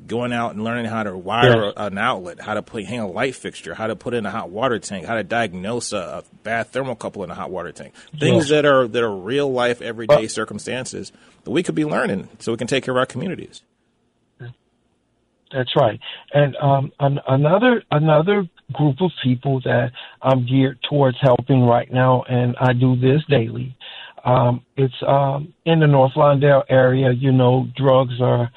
going 0.07 0.33
out 0.33 0.53
and 0.53 0.65
learning 0.65 0.85
how 0.85 1.05
to 1.05 1.17
wire 1.17 1.73
an 1.77 1.97
outlet, 1.97 2.41
how 2.41 2.55
to 2.55 2.63
put 2.63 2.85
hang 2.85 2.99
a 2.99 3.07
light 3.07 3.37
fixture, 3.37 3.73
how 3.73 3.87
to 3.87 3.95
put 3.95 4.15
in 4.15 4.27
a 4.27 4.31
hot 4.33 4.51
water 4.51 4.79
tank, 4.81 5.07
how 5.07 5.15
to 5.15 5.23
diagnose 5.23 5.93
a, 5.93 5.97
a 5.97 6.25
bad 6.43 6.71
thermocouple 6.73 7.23
in 7.23 7.31
a 7.31 7.35
hot 7.37 7.51
water 7.53 7.71
tank. 7.71 7.95
Things 8.19 8.49
that 8.49 8.67
are 8.67 8.89
that 8.89 9.03
are 9.03 9.15
real 9.15 9.51
life 9.53 9.81
everyday 9.81 10.17
Well- 10.17 10.29
circumstances 10.29 11.13
that 11.45 11.51
we 11.53 11.63
could 11.63 11.77
be 11.77 11.85
learning 11.85 12.29
so 12.41 12.51
we 12.53 12.59
can 12.59 12.67
take 12.67 12.83
care 12.85 12.93
of 12.93 12.99
our 12.99 13.07
communities. 13.07 13.63
That's 15.53 15.75
right. 15.77 16.01
And 16.33 16.57
um, 16.57 16.93
an, 16.99 17.21
another 17.29 17.83
another 17.91 18.49
group 18.73 18.97
of 19.01 19.11
people 19.23 19.61
that 19.65 19.91
I'm 20.23 20.47
geared 20.47 20.79
towards 20.89 21.17
helping 21.21 21.63
right 21.63 21.91
now, 21.93 22.23
and 22.29 22.57
I 22.61 22.73
do 22.73 22.97
this 22.97 23.23
daily. 23.29 23.77
Um, 24.25 24.65
it's 24.77 24.95
um, 25.07 25.53
in 25.65 25.81
the 25.81 25.87
North 25.87 26.13
Lawndale 26.15 26.65
area. 26.69 27.13
You 27.13 27.33
know, 27.33 27.67
drugs 27.77 28.15
are 28.21 28.51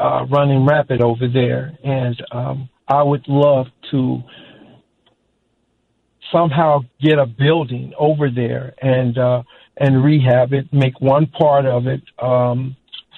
uh, 0.00 0.26
running 0.26 0.66
rapid 0.66 1.00
over 1.02 1.26
there, 1.28 1.76
and 1.82 2.22
um, 2.32 2.68
I 2.88 3.02
would 3.02 3.24
love 3.28 3.66
to 3.92 4.22
somehow 6.32 6.80
get 7.00 7.18
a 7.18 7.26
building 7.26 7.92
over 7.98 8.30
there 8.30 8.74
and 8.82 9.16
uh, 9.18 9.42
and 9.76 10.04
rehab 10.04 10.52
it, 10.52 10.72
make 10.72 11.00
one 11.00 11.26
part 11.26 11.66
of 11.66 11.86
it 11.86 12.02
um, 12.22 12.76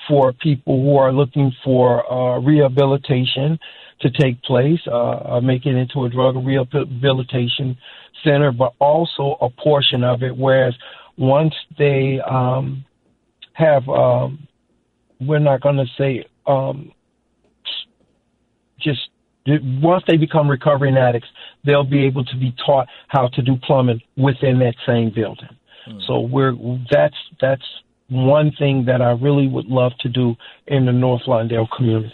for 0.08 0.32
people 0.32 0.82
who 0.82 0.96
are 0.96 1.12
looking 1.12 1.52
for 1.64 2.10
uh, 2.10 2.38
rehabilitation 2.38 3.58
to 4.02 4.10
take 4.10 4.42
place, 4.42 4.80
uh, 4.86 5.36
uh, 5.36 5.40
make 5.40 5.66
it 5.66 5.74
into 5.74 6.04
a 6.04 6.08
drug 6.08 6.36
rehabilitation 6.36 7.76
center, 8.24 8.52
but 8.52 8.72
also 8.78 9.36
a 9.40 9.48
portion 9.48 10.04
of 10.04 10.22
it. 10.22 10.36
Whereas 10.36 10.74
once 11.16 11.54
they 11.78 12.20
um, 12.28 12.84
have, 13.54 13.88
um, 13.88 14.46
we're 15.20 15.38
not 15.38 15.60
going 15.60 15.76
to 15.76 15.86
say 15.96 16.24
um, 16.46 16.92
just 18.80 19.00
once 19.46 20.04
they 20.06 20.16
become 20.16 20.48
recovering 20.48 20.96
addicts, 20.96 21.28
they'll 21.64 21.84
be 21.84 22.04
able 22.04 22.24
to 22.24 22.36
be 22.36 22.54
taught 22.64 22.86
how 23.08 23.28
to 23.28 23.42
do 23.42 23.56
plumbing 23.64 24.00
within 24.16 24.58
that 24.60 24.74
same 24.86 25.10
building. 25.14 25.48
So 26.06 26.20
we're 26.20 26.54
that's 26.90 27.16
that's 27.40 27.64
one 28.08 28.52
thing 28.58 28.84
that 28.86 29.02
I 29.02 29.12
really 29.12 29.48
would 29.48 29.66
love 29.66 29.92
to 30.00 30.08
do 30.08 30.36
in 30.66 30.86
the 30.86 30.92
North 30.92 31.22
Lawndale 31.26 31.66
community. 31.76 32.12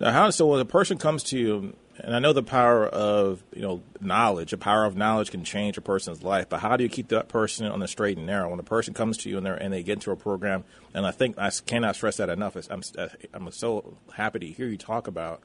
Now, 0.00 0.12
how 0.12 0.30
so? 0.30 0.46
When 0.46 0.60
a 0.60 0.64
person 0.64 0.98
comes 0.98 1.22
to 1.24 1.38
you 1.38 1.74
And 2.02 2.16
I 2.16 2.18
know 2.18 2.32
the 2.32 2.42
power 2.42 2.86
of 2.86 3.42
you 3.54 3.62
know 3.62 3.82
knowledge. 4.00 4.50
The 4.50 4.58
power 4.58 4.86
of 4.86 4.96
knowledge 4.96 5.30
can 5.30 5.44
change 5.44 5.76
a 5.76 5.82
person's 5.82 6.22
life. 6.22 6.48
But 6.48 6.60
how 6.60 6.76
do 6.76 6.82
you 6.82 6.88
keep 6.88 7.08
that 7.08 7.28
person 7.28 7.66
on 7.66 7.80
the 7.80 7.88
straight 7.88 8.16
and 8.16 8.26
narrow? 8.26 8.48
When 8.48 8.58
a 8.58 8.64
person 8.64 8.94
comes 8.94 9.18
to 9.18 9.28
you 9.28 9.36
and 9.36 9.46
they 9.46 9.50
and 9.50 9.72
they 9.72 9.82
get 9.82 9.94
into 9.94 10.10
a 10.10 10.16
program, 10.16 10.64
and 10.94 11.06
I 11.06 11.10
think 11.10 11.38
I 11.38 11.50
cannot 11.50 11.96
stress 11.96 12.16
that 12.16 12.30
enough. 12.30 12.56
I'm 12.70 12.82
uh, 12.96 13.08
I'm 13.34 13.50
so 13.50 13.98
happy 14.14 14.38
to 14.38 14.46
hear 14.46 14.66
you 14.66 14.78
talk 14.78 15.06
about 15.06 15.42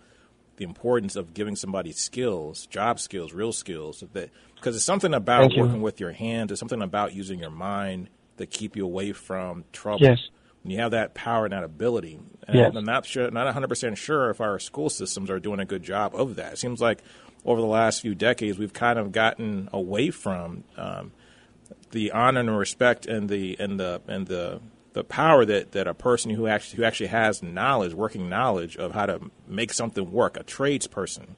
the 0.57 0.63
importance 0.63 1.17
of 1.17 1.33
giving 1.33 1.57
somebody 1.57 1.91
skills, 1.91 2.65
job 2.67 2.99
skills, 3.01 3.33
real 3.33 3.51
skills. 3.51 4.03
That 4.13 4.29
because 4.55 4.77
it's 4.77 4.85
something 4.85 5.13
about 5.13 5.51
working 5.57 5.81
with 5.81 5.99
your 5.99 6.13
hands. 6.13 6.51
It's 6.51 6.59
something 6.59 6.81
about 6.81 7.13
using 7.13 7.39
your 7.39 7.51
mind 7.51 8.09
to 8.37 8.45
keep 8.45 8.77
you 8.77 8.85
away 8.85 9.11
from 9.11 9.65
trouble. 9.73 10.05
Yes. 10.05 10.19
When 10.65 10.71
you 10.71 10.79
have 10.79 10.91
that 10.91 11.13
power 11.13 11.45
and 11.45 11.53
that 11.53 11.63
ability, 11.63 12.19
and 12.47 12.57
yes. 12.57 12.75
I'm 12.75 12.85
not 12.85 13.05
sure, 13.05 13.29
not 13.29 13.45
100 13.45 13.67
percent 13.67 13.99
sure 13.99 14.31
if 14.31 14.41
our 14.41 14.57
school 14.57 14.89
systems 14.89 15.29
are 15.29 15.39
doing 15.39 15.59
a 15.59 15.65
good 15.65 15.83
job 15.83 16.15
of 16.15 16.37
that. 16.37 16.53
It 16.53 16.57
seems 16.57 16.81
like 16.81 17.03
over 17.45 17.61
the 17.61 17.67
last 17.67 18.01
few 18.01 18.15
decades 18.15 18.57
we've 18.57 18.73
kind 18.73 18.97
of 18.97 19.11
gotten 19.11 19.69
away 19.71 20.09
from 20.09 20.63
um, 20.75 21.11
the 21.91 22.11
honor 22.13 22.39
and 22.39 22.57
respect 22.57 23.05
and 23.05 23.29
the 23.29 23.55
and 23.59 23.79
the 23.79 24.01
and 24.07 24.25
the 24.25 24.59
the 24.93 25.03
power 25.03 25.45
that, 25.45 25.73
that 25.73 25.87
a 25.87 25.93
person 25.93 26.31
who 26.31 26.47
actually 26.47 26.77
who 26.77 26.83
actually 26.83 27.09
has 27.09 27.43
knowledge, 27.43 27.93
working 27.93 28.27
knowledge 28.27 28.75
of 28.75 28.93
how 28.93 29.05
to 29.05 29.21
make 29.47 29.71
something 29.71 30.11
work, 30.11 30.35
a 30.35 30.43
tradesperson, 30.43 31.35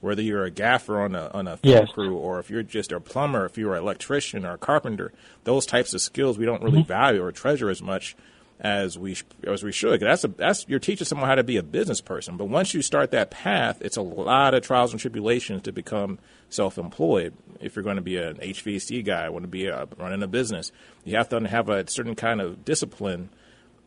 whether 0.00 0.22
you're 0.22 0.44
a 0.44 0.50
gaffer 0.50 1.02
on 1.02 1.14
a 1.14 1.28
on 1.34 1.46
a 1.46 1.58
film 1.58 1.74
yes. 1.74 1.92
crew 1.92 2.16
or 2.16 2.38
if 2.38 2.48
you're 2.48 2.62
just 2.62 2.92
a 2.92 2.98
plumber, 2.98 3.44
if 3.44 3.58
you're 3.58 3.74
an 3.74 3.82
electrician 3.82 4.46
or 4.46 4.54
a 4.54 4.58
carpenter, 4.58 5.12
those 5.44 5.66
types 5.66 5.92
of 5.92 6.00
skills 6.00 6.38
we 6.38 6.46
don't 6.46 6.62
really 6.62 6.78
mm-hmm. 6.78 6.88
value 6.88 7.22
or 7.22 7.30
treasure 7.30 7.68
as 7.68 7.82
much 7.82 8.16
as 8.60 8.98
we 8.98 9.16
as 9.44 9.62
we 9.62 9.72
should. 9.72 10.00
That's 10.00 10.24
a 10.24 10.28
that's 10.28 10.66
you're 10.68 10.78
teaching 10.78 11.06
someone 11.06 11.28
how 11.28 11.34
to 11.34 11.44
be 11.44 11.56
a 11.56 11.62
business 11.62 12.00
person. 12.00 12.36
But 12.36 12.46
once 12.46 12.74
you 12.74 12.82
start 12.82 13.10
that 13.12 13.30
path, 13.30 13.80
it's 13.80 13.96
a 13.96 14.02
lot 14.02 14.54
of 14.54 14.62
trials 14.62 14.92
and 14.92 15.00
tribulations 15.00 15.62
to 15.62 15.72
become 15.72 16.18
self-employed. 16.50 17.34
If 17.60 17.74
you're 17.74 17.82
going 17.82 17.96
to 17.96 18.02
be 18.02 18.18
an 18.18 18.36
HVAC 18.36 19.04
guy, 19.04 19.28
want 19.30 19.44
to 19.44 19.48
be 19.48 19.66
a, 19.66 19.88
running 19.96 20.22
a 20.22 20.28
business, 20.28 20.72
you 21.04 21.16
have 21.16 21.28
to 21.30 21.40
have 21.48 21.68
a 21.68 21.88
certain 21.88 22.14
kind 22.14 22.40
of 22.40 22.64
discipline. 22.64 23.30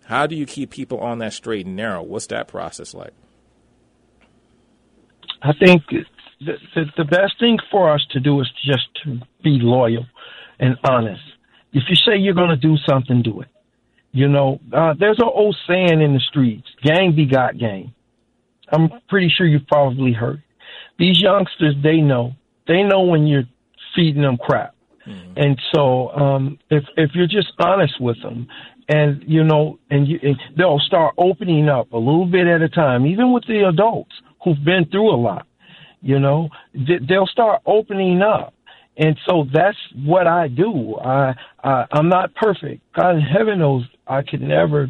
How 0.06 0.28
do 0.28 0.36
you 0.36 0.46
keep 0.46 0.72
people 0.72 1.00
on 1.00 1.20
that 1.20 1.34
straight 1.34 1.66
and 1.66 1.76
narrow? 1.76 2.02
What's 2.02 2.28
that 2.28 2.48
process 2.48 2.94
like? 2.94 3.14
I 5.42 5.52
think 5.54 5.84
the, 6.40 6.54
the, 6.76 6.86
the 6.98 7.06
best 7.06 7.40
thing 7.40 7.58
for 7.70 7.94
us 7.94 8.06
to 8.12 8.20
do 8.20 8.40
is 8.42 8.50
just 8.66 8.88
to 9.04 9.20
be 9.44 9.60
loyal 9.62 10.06
and 10.60 10.78
honest. 10.84 11.22
If 11.74 11.84
you 11.90 11.96
say 11.96 12.18
you're 12.18 12.34
going 12.34 12.50
to 12.50 12.56
do 12.56 12.76
something, 12.88 13.22
do 13.22 13.42
it. 13.42 13.48
You 14.14 14.28
know, 14.28 14.60
uh, 14.72 14.94
there's 14.98 15.18
an 15.18 15.30
old 15.34 15.58
saying 15.68 16.00
in 16.00 16.14
the 16.14 16.22
streets, 16.30 16.68
gang 16.84 17.16
begot 17.16 17.58
gang. 17.58 17.94
I'm 18.72 18.90
pretty 19.10 19.28
sure 19.36 19.48
you've 19.48 19.68
probably 19.68 20.14
heard. 20.14 20.44
These 21.00 21.20
youngsters, 21.20 21.76
they 21.84 21.98
know. 21.98 22.34
They 22.68 22.84
know 22.84 23.02
when 23.02 23.26
you're 23.26 23.44
feeding 23.96 24.22
them 24.22 24.38
crap. 24.38 24.76
Mm-hmm. 25.08 25.34
And 25.36 25.62
so, 25.74 26.10
um, 26.12 26.60
if, 26.70 26.84
if 26.96 27.12
you're 27.16 27.28
just 27.28 27.52
honest 27.60 28.00
with 28.00 28.22
them 28.22 28.48
and, 28.88 29.24
you 29.26 29.44
know, 29.44 29.80
and 29.90 30.08
you, 30.08 30.20
and 30.22 30.38
they'll 30.58 30.80
start 30.80 31.16
opening 31.18 31.68
up 31.68 31.92
a 31.92 31.98
little 31.98 32.28
bit 32.28 32.46
at 32.46 32.62
a 32.62 32.70
time, 32.70 33.08
even 33.08 33.34
with 33.34 33.46
the 33.48 33.68
adults 33.68 34.14
who've 34.44 34.64
been 34.64 34.86
through 34.92 35.14
a 35.14 35.18
lot, 35.18 35.48
you 36.02 36.20
know, 36.20 36.50
they'll 37.08 37.28
start 37.28 37.62
opening 37.66 38.22
up 38.22 38.54
and 38.98 39.18
so 39.28 39.46
that's 39.52 39.78
what 40.06 40.28
I 40.28 40.48
do. 40.48 40.96
I, 40.98 41.34
I 41.64 41.86
I'm 41.92 42.10
not 42.10 42.34
perfect. 42.36 42.82
God 42.94 43.16
in 43.16 43.22
heaven 43.22 43.60
knows 43.60 43.84
I 44.08 44.22
could 44.22 44.42
never, 44.42 44.90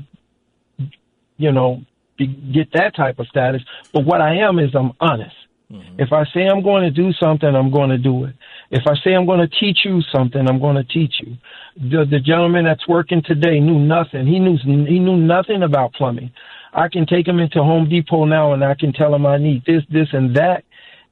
you 1.37 1.51
know, 1.51 1.81
be, 2.17 2.27
get 2.27 2.71
that 2.73 2.95
type 2.95 3.19
of 3.19 3.27
status. 3.27 3.61
But 3.93 4.05
what 4.05 4.21
I 4.21 4.35
am 4.37 4.59
is 4.59 4.71
I'm 4.75 4.91
honest. 4.99 5.35
Mm-hmm. 5.71 5.99
If 5.99 6.11
I 6.11 6.25
say 6.33 6.45
I'm 6.45 6.61
going 6.61 6.83
to 6.83 6.91
do 6.91 7.11
something, 7.13 7.55
I'm 7.55 7.71
going 7.71 7.89
to 7.89 7.97
do 7.97 8.25
it. 8.25 8.35
If 8.69 8.83
I 8.87 8.93
say 9.03 9.13
I'm 9.13 9.25
going 9.25 9.39
to 9.39 9.47
teach 9.59 9.79
you 9.85 10.01
something, 10.11 10.47
I'm 10.47 10.59
going 10.59 10.75
to 10.75 10.83
teach 10.83 11.13
you. 11.21 11.37
The, 11.75 12.05
the 12.05 12.19
gentleman 12.19 12.65
that's 12.65 12.87
working 12.87 13.21
today 13.25 13.59
knew 13.59 13.79
nothing. 13.79 14.27
He 14.27 14.39
knew 14.39 14.57
he 14.57 14.99
knew 14.99 15.17
nothing 15.17 15.63
about 15.63 15.93
plumbing. 15.93 16.31
I 16.73 16.89
can 16.89 17.05
take 17.05 17.27
him 17.27 17.39
into 17.39 17.59
Home 17.59 17.87
Depot 17.87 18.25
now 18.25 18.53
and 18.53 18.63
I 18.63 18.73
can 18.73 18.91
tell 18.93 19.13
him 19.13 19.25
I 19.25 19.37
need 19.37 19.63
this, 19.65 19.83
this, 19.89 20.07
and 20.11 20.35
that 20.35 20.63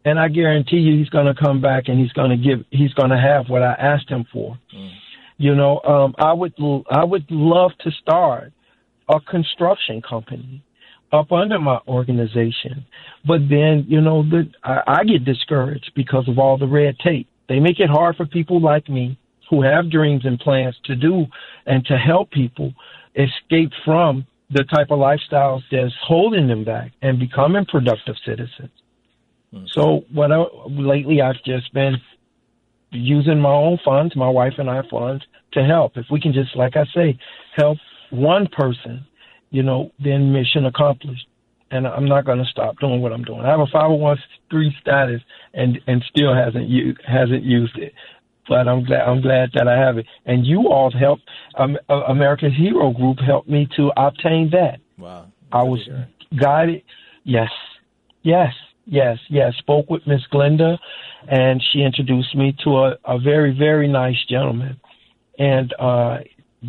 and 0.05 0.20
I 0.20 0.27
guarantee 0.27 0.77
you 0.77 0.98
he's 0.98 1.10
going 1.10 1.27
to 1.27 1.39
come 1.39 1.62
back 1.62 1.84
and 1.88 2.00
he's 2.00 2.12
going 2.13 2.31
to 2.31 2.38
give 2.38 2.65
he's 2.71 2.93
going 2.93 3.12
to 3.12 3.17
have 3.17 3.49
what 3.49 3.62
I 3.62 3.73
asked 3.73 4.10
him 4.10 4.26
for. 4.32 4.58
Mm. 4.76 4.91
You 5.38 5.56
know, 5.56 5.80
um, 5.82 6.15
I 6.17 6.34
would 6.34 6.54
I 6.89 7.04
would 7.04 7.26
love 7.30 7.71
to 7.82 7.91
start 7.91 8.52
a 9.10 9.19
construction 9.19 10.02
company 10.02 10.63
up 11.12 11.32
under 11.32 11.60
my 11.60 11.80
organization, 11.88 12.86
but 13.28 13.39
then 13.49 13.86
you 13.88 14.02
know 14.02 14.23
the, 14.23 14.49
I, 14.63 14.82
I 14.88 15.04
get 15.04 15.26
discouraged 15.26 15.91
because 15.95 16.28
of 16.28 16.39
all 16.39 16.58
the 16.58 16.67
red 16.67 16.97
tape. 16.99 17.28
They 17.49 17.60
make 17.60 17.80
it 17.80 17.89
hard 17.89 18.15
for 18.15 18.26
people 18.26 18.62
like 18.62 18.88
me 18.88 19.19
who 19.49 19.62
have 19.62 19.91
dreams 19.91 20.26
and 20.26 20.39
plans 20.39 20.76
to 20.86 20.95
do 20.95 21.26
and 21.65 21.86
to 21.86 21.97
help 21.97 22.32
people 22.32 22.73
escape 23.15 23.71
from 23.84 24.26
the 24.49 24.63
type 24.63 24.88
of 24.89 24.99
lifestyles 24.99 25.62
that's 25.71 25.93
holding 26.02 26.47
them 26.47 26.63
back 26.63 26.91
and 27.02 27.19
becoming 27.19 27.65
productive 27.65 28.15
citizens. 28.26 28.71
Mm-hmm. 29.54 29.66
So 29.72 30.06
what 30.12 30.32
I, 30.32 30.46
lately 30.70 31.22
I've 31.22 31.44
just 31.44 31.74
been 31.74 31.98
using 32.92 33.40
my 33.40 33.54
own 33.54 33.80
funds, 33.84 34.16
my 34.16 34.30
wife 34.30 34.54
and 34.58 34.70
I 34.70 34.82
funds 34.90 35.24
to 35.54 35.64
help. 35.64 35.98
If 35.98 36.06
we 36.10 36.20
can 36.20 36.34
just, 36.34 36.56
like 36.56 36.76
I 36.76 36.86
say, 36.94 37.18
help 37.56 37.78
one 38.10 38.48
person, 38.48 39.06
you 39.50 39.64
know, 39.64 39.92
then 40.00 40.32
mission 40.32 40.66
accomplished. 40.66 41.28
And 41.72 41.88
I'm 41.88 42.06
not 42.06 42.26
going 42.26 42.40
to 42.40 42.46
stop 42.46 42.80
doing 42.80 43.02
what 43.02 43.14
I'm 43.14 43.24
doing. 43.24 43.42
I 43.42 43.50
have 43.50 43.62
a 43.62 43.66
501c3 43.66 44.80
status 44.82 45.22
and 45.54 45.80
and 45.88 46.04
still 46.10 46.36
hasn't 46.36 46.68
used 46.68 47.00
hasn't 47.08 47.44
used 47.44 47.78
it, 47.78 47.94
but 48.50 48.68
I'm 48.68 48.84
glad 48.84 49.08
I'm 49.08 49.22
glad 49.22 49.52
that 49.54 49.70
I 49.70 49.78
have 49.80 49.98
it. 49.98 50.06
And 50.26 50.46
you 50.46 50.68
all 50.68 50.92
helped 50.92 51.24
um, 51.58 51.78
America's 51.88 52.52
Hero 52.58 52.92
Group 52.92 53.20
helped 53.20 53.48
me 53.48 53.70
to 53.78 53.90
obtain 53.96 54.50
that. 54.52 54.82
Wow, 54.98 55.28
I 55.54 55.64
was 55.64 55.80
guided. 56.38 56.84
Yes, 57.24 57.52
yes, 58.22 58.52
Yes, 58.91 59.19
yes. 59.30 59.54
Spoke 59.60 59.89
with 59.89 60.06
Miss 60.06 60.19
Glenda, 60.34 60.77
and 61.25 61.63
she 61.71 61.80
introduced 61.80 62.36
me 62.36 62.54
to 62.65 62.69
a, 62.71 62.97
a 63.06 63.17
very, 63.17 63.58
very 63.58 63.88
nice 63.88 64.17
gentleman. 64.30 64.82
And 65.39 65.73
uh, 65.80 66.17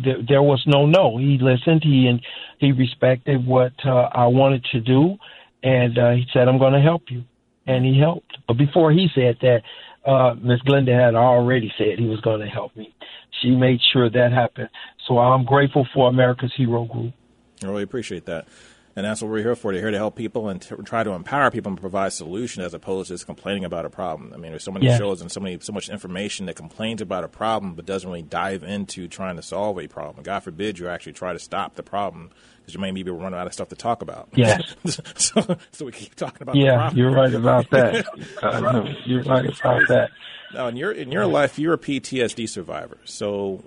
th- 0.01 0.25
there 0.29 0.41
was 0.41 0.63
no 0.65 0.85
no. 0.85 1.17
He 1.17 1.37
listened. 1.41 1.83
He 1.83 2.07
and 2.07 2.21
he 2.59 2.71
respected 2.71 3.45
what 3.45 3.73
uh, 3.85 4.07
I 4.13 4.27
wanted 4.27 4.63
to 4.71 4.79
do, 4.79 5.17
and 5.63 5.97
uh, 5.97 6.11
he 6.11 6.25
said, 6.31 6.47
"I'm 6.47 6.59
going 6.59 6.71
to 6.71 6.79
help 6.79 7.03
you," 7.09 7.25
and 7.67 7.83
he 7.83 7.99
helped. 7.99 8.37
But 8.47 8.57
before 8.57 8.93
he 8.93 9.09
said 9.13 9.35
that, 9.41 9.61
uh, 10.09 10.35
Miss 10.35 10.61
Glenda 10.61 10.97
had 10.97 11.15
already 11.15 11.73
said 11.77 11.99
he 11.99 12.05
was 12.05 12.21
going 12.21 12.39
to 12.39 12.47
help 12.47 12.73
me. 12.77 12.95
She 13.41 13.51
made 13.51 13.81
sure 13.91 14.09
that 14.09 14.31
happened. 14.31 14.69
So 15.09 15.17
I'm 15.17 15.43
grateful 15.43 15.85
for 15.93 16.07
America's 16.07 16.53
Hero 16.55 16.85
Group. 16.85 17.13
I 17.61 17.67
really 17.67 17.83
appreciate 17.83 18.25
that. 18.27 18.47
And 18.95 19.05
that's 19.05 19.21
what 19.21 19.31
we're 19.31 19.41
here 19.41 19.55
for. 19.55 19.71
We're 19.71 19.79
here 19.79 19.91
to 19.91 19.97
help 19.97 20.15
people 20.15 20.49
and 20.49 20.61
to 20.63 20.77
try 20.83 21.03
to 21.03 21.11
empower 21.11 21.49
people 21.49 21.71
and 21.71 21.81
provide 21.81 22.13
solutions 22.13 22.63
as 22.63 22.73
opposed 22.75 23.07
to 23.07 23.15
just 23.15 23.25
complaining 23.25 23.65
about 23.65 23.85
a 23.85 23.89
problem. 23.89 24.31
I 24.33 24.37
mean, 24.37 24.51
there's 24.51 24.63
so 24.63 24.71
many 24.71 24.85
yeah. 24.85 24.97
shows 24.97 25.19
and 25.21 25.31
so 25.31 25.39
many 25.39 25.59
so 25.61 25.73
much 25.73 25.89
information 25.89 26.45
that 26.45 26.55
complains 26.55 27.01
about 27.01 27.23
a 27.23 27.27
problem 27.27 27.73
but 27.73 27.87
doesn't 27.87 28.07
really 28.07 28.21
dive 28.21 28.63
into 28.63 29.07
trying 29.07 29.35
to 29.37 29.41
solve 29.41 29.79
a 29.79 29.87
problem. 29.87 30.23
God 30.23 30.41
forbid 30.41 30.77
you 30.77 30.89
actually 30.89 31.13
try 31.13 31.33
to 31.33 31.39
stop 31.39 31.73
the 31.73 31.81
problem 31.81 32.29
because 32.59 32.75
you 32.75 32.79
may 32.79 32.91
maybe 32.91 33.03
be 33.03 33.11
running 33.11 33.37
out 33.37 33.47
of 33.47 33.53
stuff 33.53 33.69
to 33.69 33.75
talk 33.75 34.03
about. 34.03 34.29
Yeah. 34.33 34.59
so, 34.85 35.57
so 35.71 35.85
we 35.85 35.91
keep 35.91 36.13
talking 36.13 36.43
about. 36.43 36.55
Yeah, 36.55 36.91
you're 36.93 37.11
right 37.11 37.33
about 37.33 37.71
that. 37.71 38.05
uh, 38.43 38.93
you're 39.05 39.23
right 39.23 39.45
about 39.45 39.87
that. 39.87 40.11
Now, 40.53 40.67
in 40.67 40.77
your 40.77 40.91
in 40.91 41.11
your 41.11 41.25
life, 41.25 41.57
you're 41.57 41.73
a 41.73 41.79
PTSD 41.79 42.47
survivor. 42.47 42.99
So, 43.05 43.63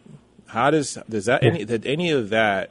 how 0.47 0.71
does 0.71 0.99
does 1.09 1.25
that 1.25 1.43
any 1.43 1.65
did 1.65 1.85
any 1.85 2.13
of 2.13 2.29
that 2.29 2.71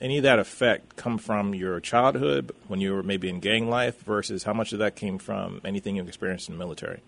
any 0.00 0.16
of 0.18 0.22
that 0.22 0.38
effect 0.38 0.96
come 0.96 1.18
from 1.18 1.54
your 1.54 1.80
childhood 1.80 2.52
when 2.68 2.80
you 2.80 2.94
were 2.94 3.02
maybe 3.02 3.28
in 3.28 3.40
gang 3.40 3.68
life 3.68 4.00
versus 4.00 4.44
how 4.44 4.52
much 4.52 4.72
of 4.72 4.78
that 4.78 4.96
came 4.96 5.18
from 5.18 5.60
anything 5.64 5.96
you 5.96 6.02
experienced 6.02 6.48
in 6.48 6.54
the 6.54 6.58
military? 6.58 7.02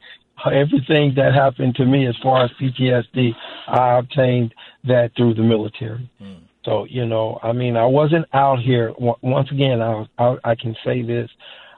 Everything 0.45 1.13
that 1.15 1.33
happened 1.33 1.75
to 1.75 1.85
me 1.85 2.07
as 2.07 2.15
far 2.23 2.45
as 2.45 2.51
PTSD, 2.61 3.31
I 3.67 3.99
obtained 3.99 4.53
that 4.85 5.11
through 5.17 5.33
the 5.33 5.43
military. 5.43 6.09
Mm. 6.21 6.39
So, 6.63 6.85
you 6.85 7.05
know, 7.05 7.39
I 7.43 7.51
mean, 7.51 7.75
I 7.75 7.85
wasn't 7.85 8.25
out 8.33 8.59
here. 8.59 8.93
Once 8.97 9.49
again, 9.51 9.81
I, 9.81 10.05
I, 10.17 10.35
I 10.43 10.55
can 10.55 10.75
say 10.85 11.01
this 11.01 11.29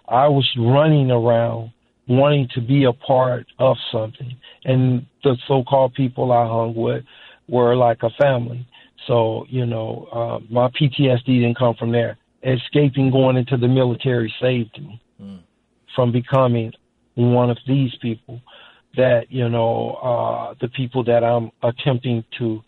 I 0.07 0.27
was 0.27 0.47
running 0.57 1.09
around 1.09 1.71
wanting 2.07 2.49
to 2.53 2.61
be 2.61 2.83
a 2.83 2.93
part 2.93 3.47
of 3.59 3.77
something. 3.91 4.35
And 4.65 5.05
the 5.23 5.37
so 5.47 5.63
called 5.63 5.93
people 5.93 6.31
I 6.31 6.45
hung 6.45 6.75
with 6.75 7.03
were 7.47 7.75
like 7.75 8.03
a 8.03 8.09
family. 8.21 8.67
So, 9.07 9.45
you 9.49 9.65
know, 9.65 10.07
uh, 10.11 10.39
my 10.49 10.69
PTSD 10.69 11.25
didn't 11.25 11.57
come 11.57 11.75
from 11.75 11.91
there. 11.91 12.17
Escaping 12.43 13.11
going 13.11 13.37
into 13.37 13.57
the 13.57 13.67
military 13.67 14.33
saved 14.41 14.79
me 14.81 15.01
mm. 15.21 15.39
from 15.95 16.11
becoming 16.11 16.71
one 17.15 17.49
of 17.49 17.57
these 17.67 17.91
people 18.01 18.41
that, 18.95 19.25
you 19.29 19.47
know, 19.49 19.91
uh, 20.03 20.55
the 20.59 20.67
people 20.69 21.03
that 21.03 21.23
I'm 21.23 21.51
attempting 21.63 22.23
to, 22.39 22.61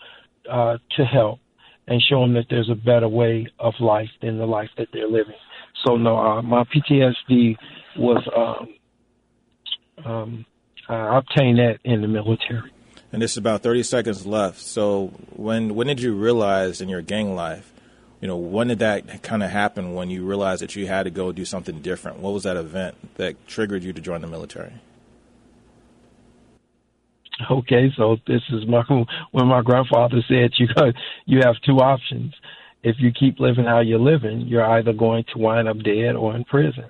uh, 0.49 0.77
to 0.97 1.05
help 1.05 1.39
and 1.87 2.01
show 2.01 2.21
them 2.21 2.33
that 2.33 2.45
there's 2.49 2.69
a 2.69 2.75
better 2.75 3.07
way 3.07 3.47
of 3.59 3.73
life 3.79 4.09
than 4.21 4.37
the 4.37 4.45
life 4.45 4.69
that 4.77 4.87
they're 4.93 5.09
living. 5.09 5.35
so 5.83 5.97
no, 5.97 6.17
uh, 6.17 6.41
my 6.41 6.63
PTSD 6.63 7.57
was 7.97 8.23
um, 8.35 10.05
um, 10.05 10.45
I 10.89 11.17
obtained 11.17 11.59
that 11.59 11.79
in 11.83 12.01
the 12.01 12.07
military. 12.07 12.71
And 13.13 13.21
this 13.21 13.31
is 13.31 13.37
about 13.37 13.61
30 13.61 13.83
seconds 13.83 14.25
left. 14.25 14.59
So 14.59 15.13
when 15.29 15.75
when 15.75 15.85
did 15.85 16.01
you 16.01 16.15
realize 16.15 16.81
in 16.81 16.89
your 16.89 17.03
gang 17.03 17.35
life, 17.35 17.71
you 18.19 18.27
know, 18.27 18.37
when 18.37 18.69
did 18.69 18.79
that 18.79 19.21
kind 19.21 19.43
of 19.43 19.51
happen 19.51 19.93
when 19.93 20.09
you 20.09 20.25
realized 20.25 20.63
that 20.63 20.75
you 20.75 20.87
had 20.87 21.03
to 21.03 21.11
go 21.11 21.31
do 21.31 21.45
something 21.45 21.79
different? 21.79 22.17
What 22.17 22.33
was 22.33 22.41
that 22.43 22.57
event 22.57 22.95
that 23.17 23.47
triggered 23.47 23.83
you 23.83 23.93
to 23.93 24.01
join 24.01 24.21
the 24.21 24.27
military? 24.27 24.73
Okay, 27.51 27.91
so 27.95 28.17
this 28.25 28.41
is 28.51 28.65
my 28.67 28.83
when 29.31 29.47
my 29.47 29.61
grandfather 29.61 30.23
said 30.27 30.51
you 30.57 30.67
got 30.73 30.95
you 31.25 31.41
have 31.43 31.55
two 31.63 31.77
options. 31.77 32.33
If 32.81 32.95
you 32.99 33.11
keep 33.11 33.39
living 33.39 33.65
how 33.65 33.81
you're 33.81 33.99
living, 33.99 34.41
you're 34.41 34.65
either 34.65 34.91
going 34.91 35.23
to 35.33 35.39
wind 35.39 35.69
up 35.69 35.77
dead 35.83 36.15
or 36.15 36.35
in 36.35 36.45
prison. 36.45 36.89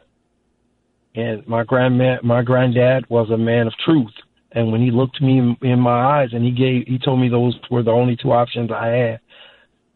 And 1.16 1.46
my 1.48 1.64
grandma, 1.64 2.18
my 2.24 2.44
granddad 2.44 3.10
was 3.10 3.30
a 3.30 3.38
man 3.38 3.68
of 3.68 3.74
truth. 3.86 4.14
And 4.54 4.72
when 4.72 4.82
he 4.82 4.92
looked 4.92 5.22
me 5.22 5.40
in, 5.40 5.58
in 5.62 5.80
my 5.80 6.22
eyes 6.22 6.30
and 6.32 6.44
he 6.44 6.52
gave, 6.52 6.88
he 6.88 7.00
told 7.00 7.20
me 7.20 7.28
those 7.28 7.60
were 7.72 7.84
the 7.84 7.92
only 7.92 8.16
two 8.16 8.32
options 8.32 8.72
I 8.72 8.88
had. 8.88 9.20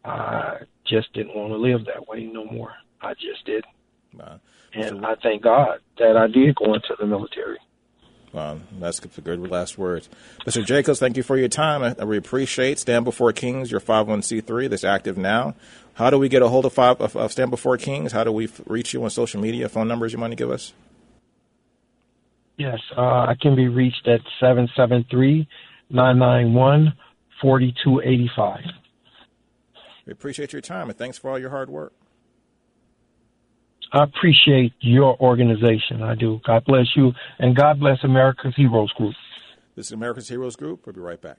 I 0.04 0.58
just 0.86 1.12
didn't 1.12 1.34
want 1.34 1.52
to 1.52 1.56
live 1.56 1.84
that 1.86 2.08
way 2.08 2.24
no 2.24 2.44
more. 2.44 2.72
I 3.00 3.14
just 3.14 3.44
did. 3.44 3.64
Wow. 4.14 4.40
And 4.74 5.04
I 5.04 5.14
thank 5.22 5.42
God 5.42 5.78
that 5.98 6.16
I 6.16 6.26
did 6.26 6.54
go 6.56 6.74
into 6.74 6.94
the 6.98 7.06
military. 7.06 7.58
Wow, 8.32 8.58
that's 8.78 9.00
good 9.00 9.50
last 9.50 9.78
words. 9.78 10.08
Mr. 10.44 10.64
Jacobs, 10.64 10.98
thank 10.98 11.16
you 11.16 11.22
for 11.22 11.38
your 11.38 11.48
time. 11.48 11.82
I, 11.82 12.04
we 12.04 12.18
appreciate 12.18 12.78
Stand 12.78 13.04
Before 13.06 13.32
Kings, 13.32 13.70
your 13.70 13.80
501c3 13.80 14.68
that's 14.68 14.84
active 14.84 15.16
now. 15.16 15.54
How 15.94 16.10
do 16.10 16.18
we 16.18 16.28
get 16.28 16.42
a 16.42 16.48
hold 16.48 16.66
of, 16.66 16.72
five, 16.74 17.00
of, 17.00 17.16
of 17.16 17.32
Stand 17.32 17.50
Before 17.50 17.78
Kings? 17.78 18.12
How 18.12 18.24
do 18.24 18.32
we 18.32 18.48
reach 18.66 18.92
you 18.92 19.02
on 19.02 19.10
social 19.10 19.40
media? 19.40 19.68
Phone 19.68 19.88
numbers 19.88 20.12
you 20.12 20.18
want 20.18 20.32
to 20.32 20.36
give 20.36 20.50
us? 20.50 20.74
Yes, 22.58 22.78
uh, 22.96 23.00
I 23.00 23.36
can 23.40 23.54
be 23.54 23.68
reached 23.68 24.06
at 24.08 24.20
773 24.40 25.48
991 25.90 26.92
4285. 27.40 28.60
We 30.04 30.12
appreciate 30.12 30.52
your 30.52 30.60
time 30.60 30.88
and 30.88 30.98
thanks 30.98 31.16
for 31.16 31.30
all 31.30 31.38
your 31.38 31.50
hard 31.50 31.70
work. 31.70 31.92
I 33.92 34.02
appreciate 34.02 34.72
your 34.80 35.18
organization. 35.20 36.02
I 36.02 36.14
do. 36.14 36.40
God 36.44 36.64
bless 36.66 36.86
you, 36.94 37.12
and 37.38 37.56
God 37.56 37.80
bless 37.80 37.98
America's 38.04 38.54
Heroes 38.54 38.92
Group. 38.92 39.14
This 39.76 39.86
is 39.86 39.92
America's 39.92 40.28
Heroes 40.28 40.56
Group. 40.56 40.84
We'll 40.84 40.94
be 40.94 41.00
right 41.00 41.20
back. 41.20 41.38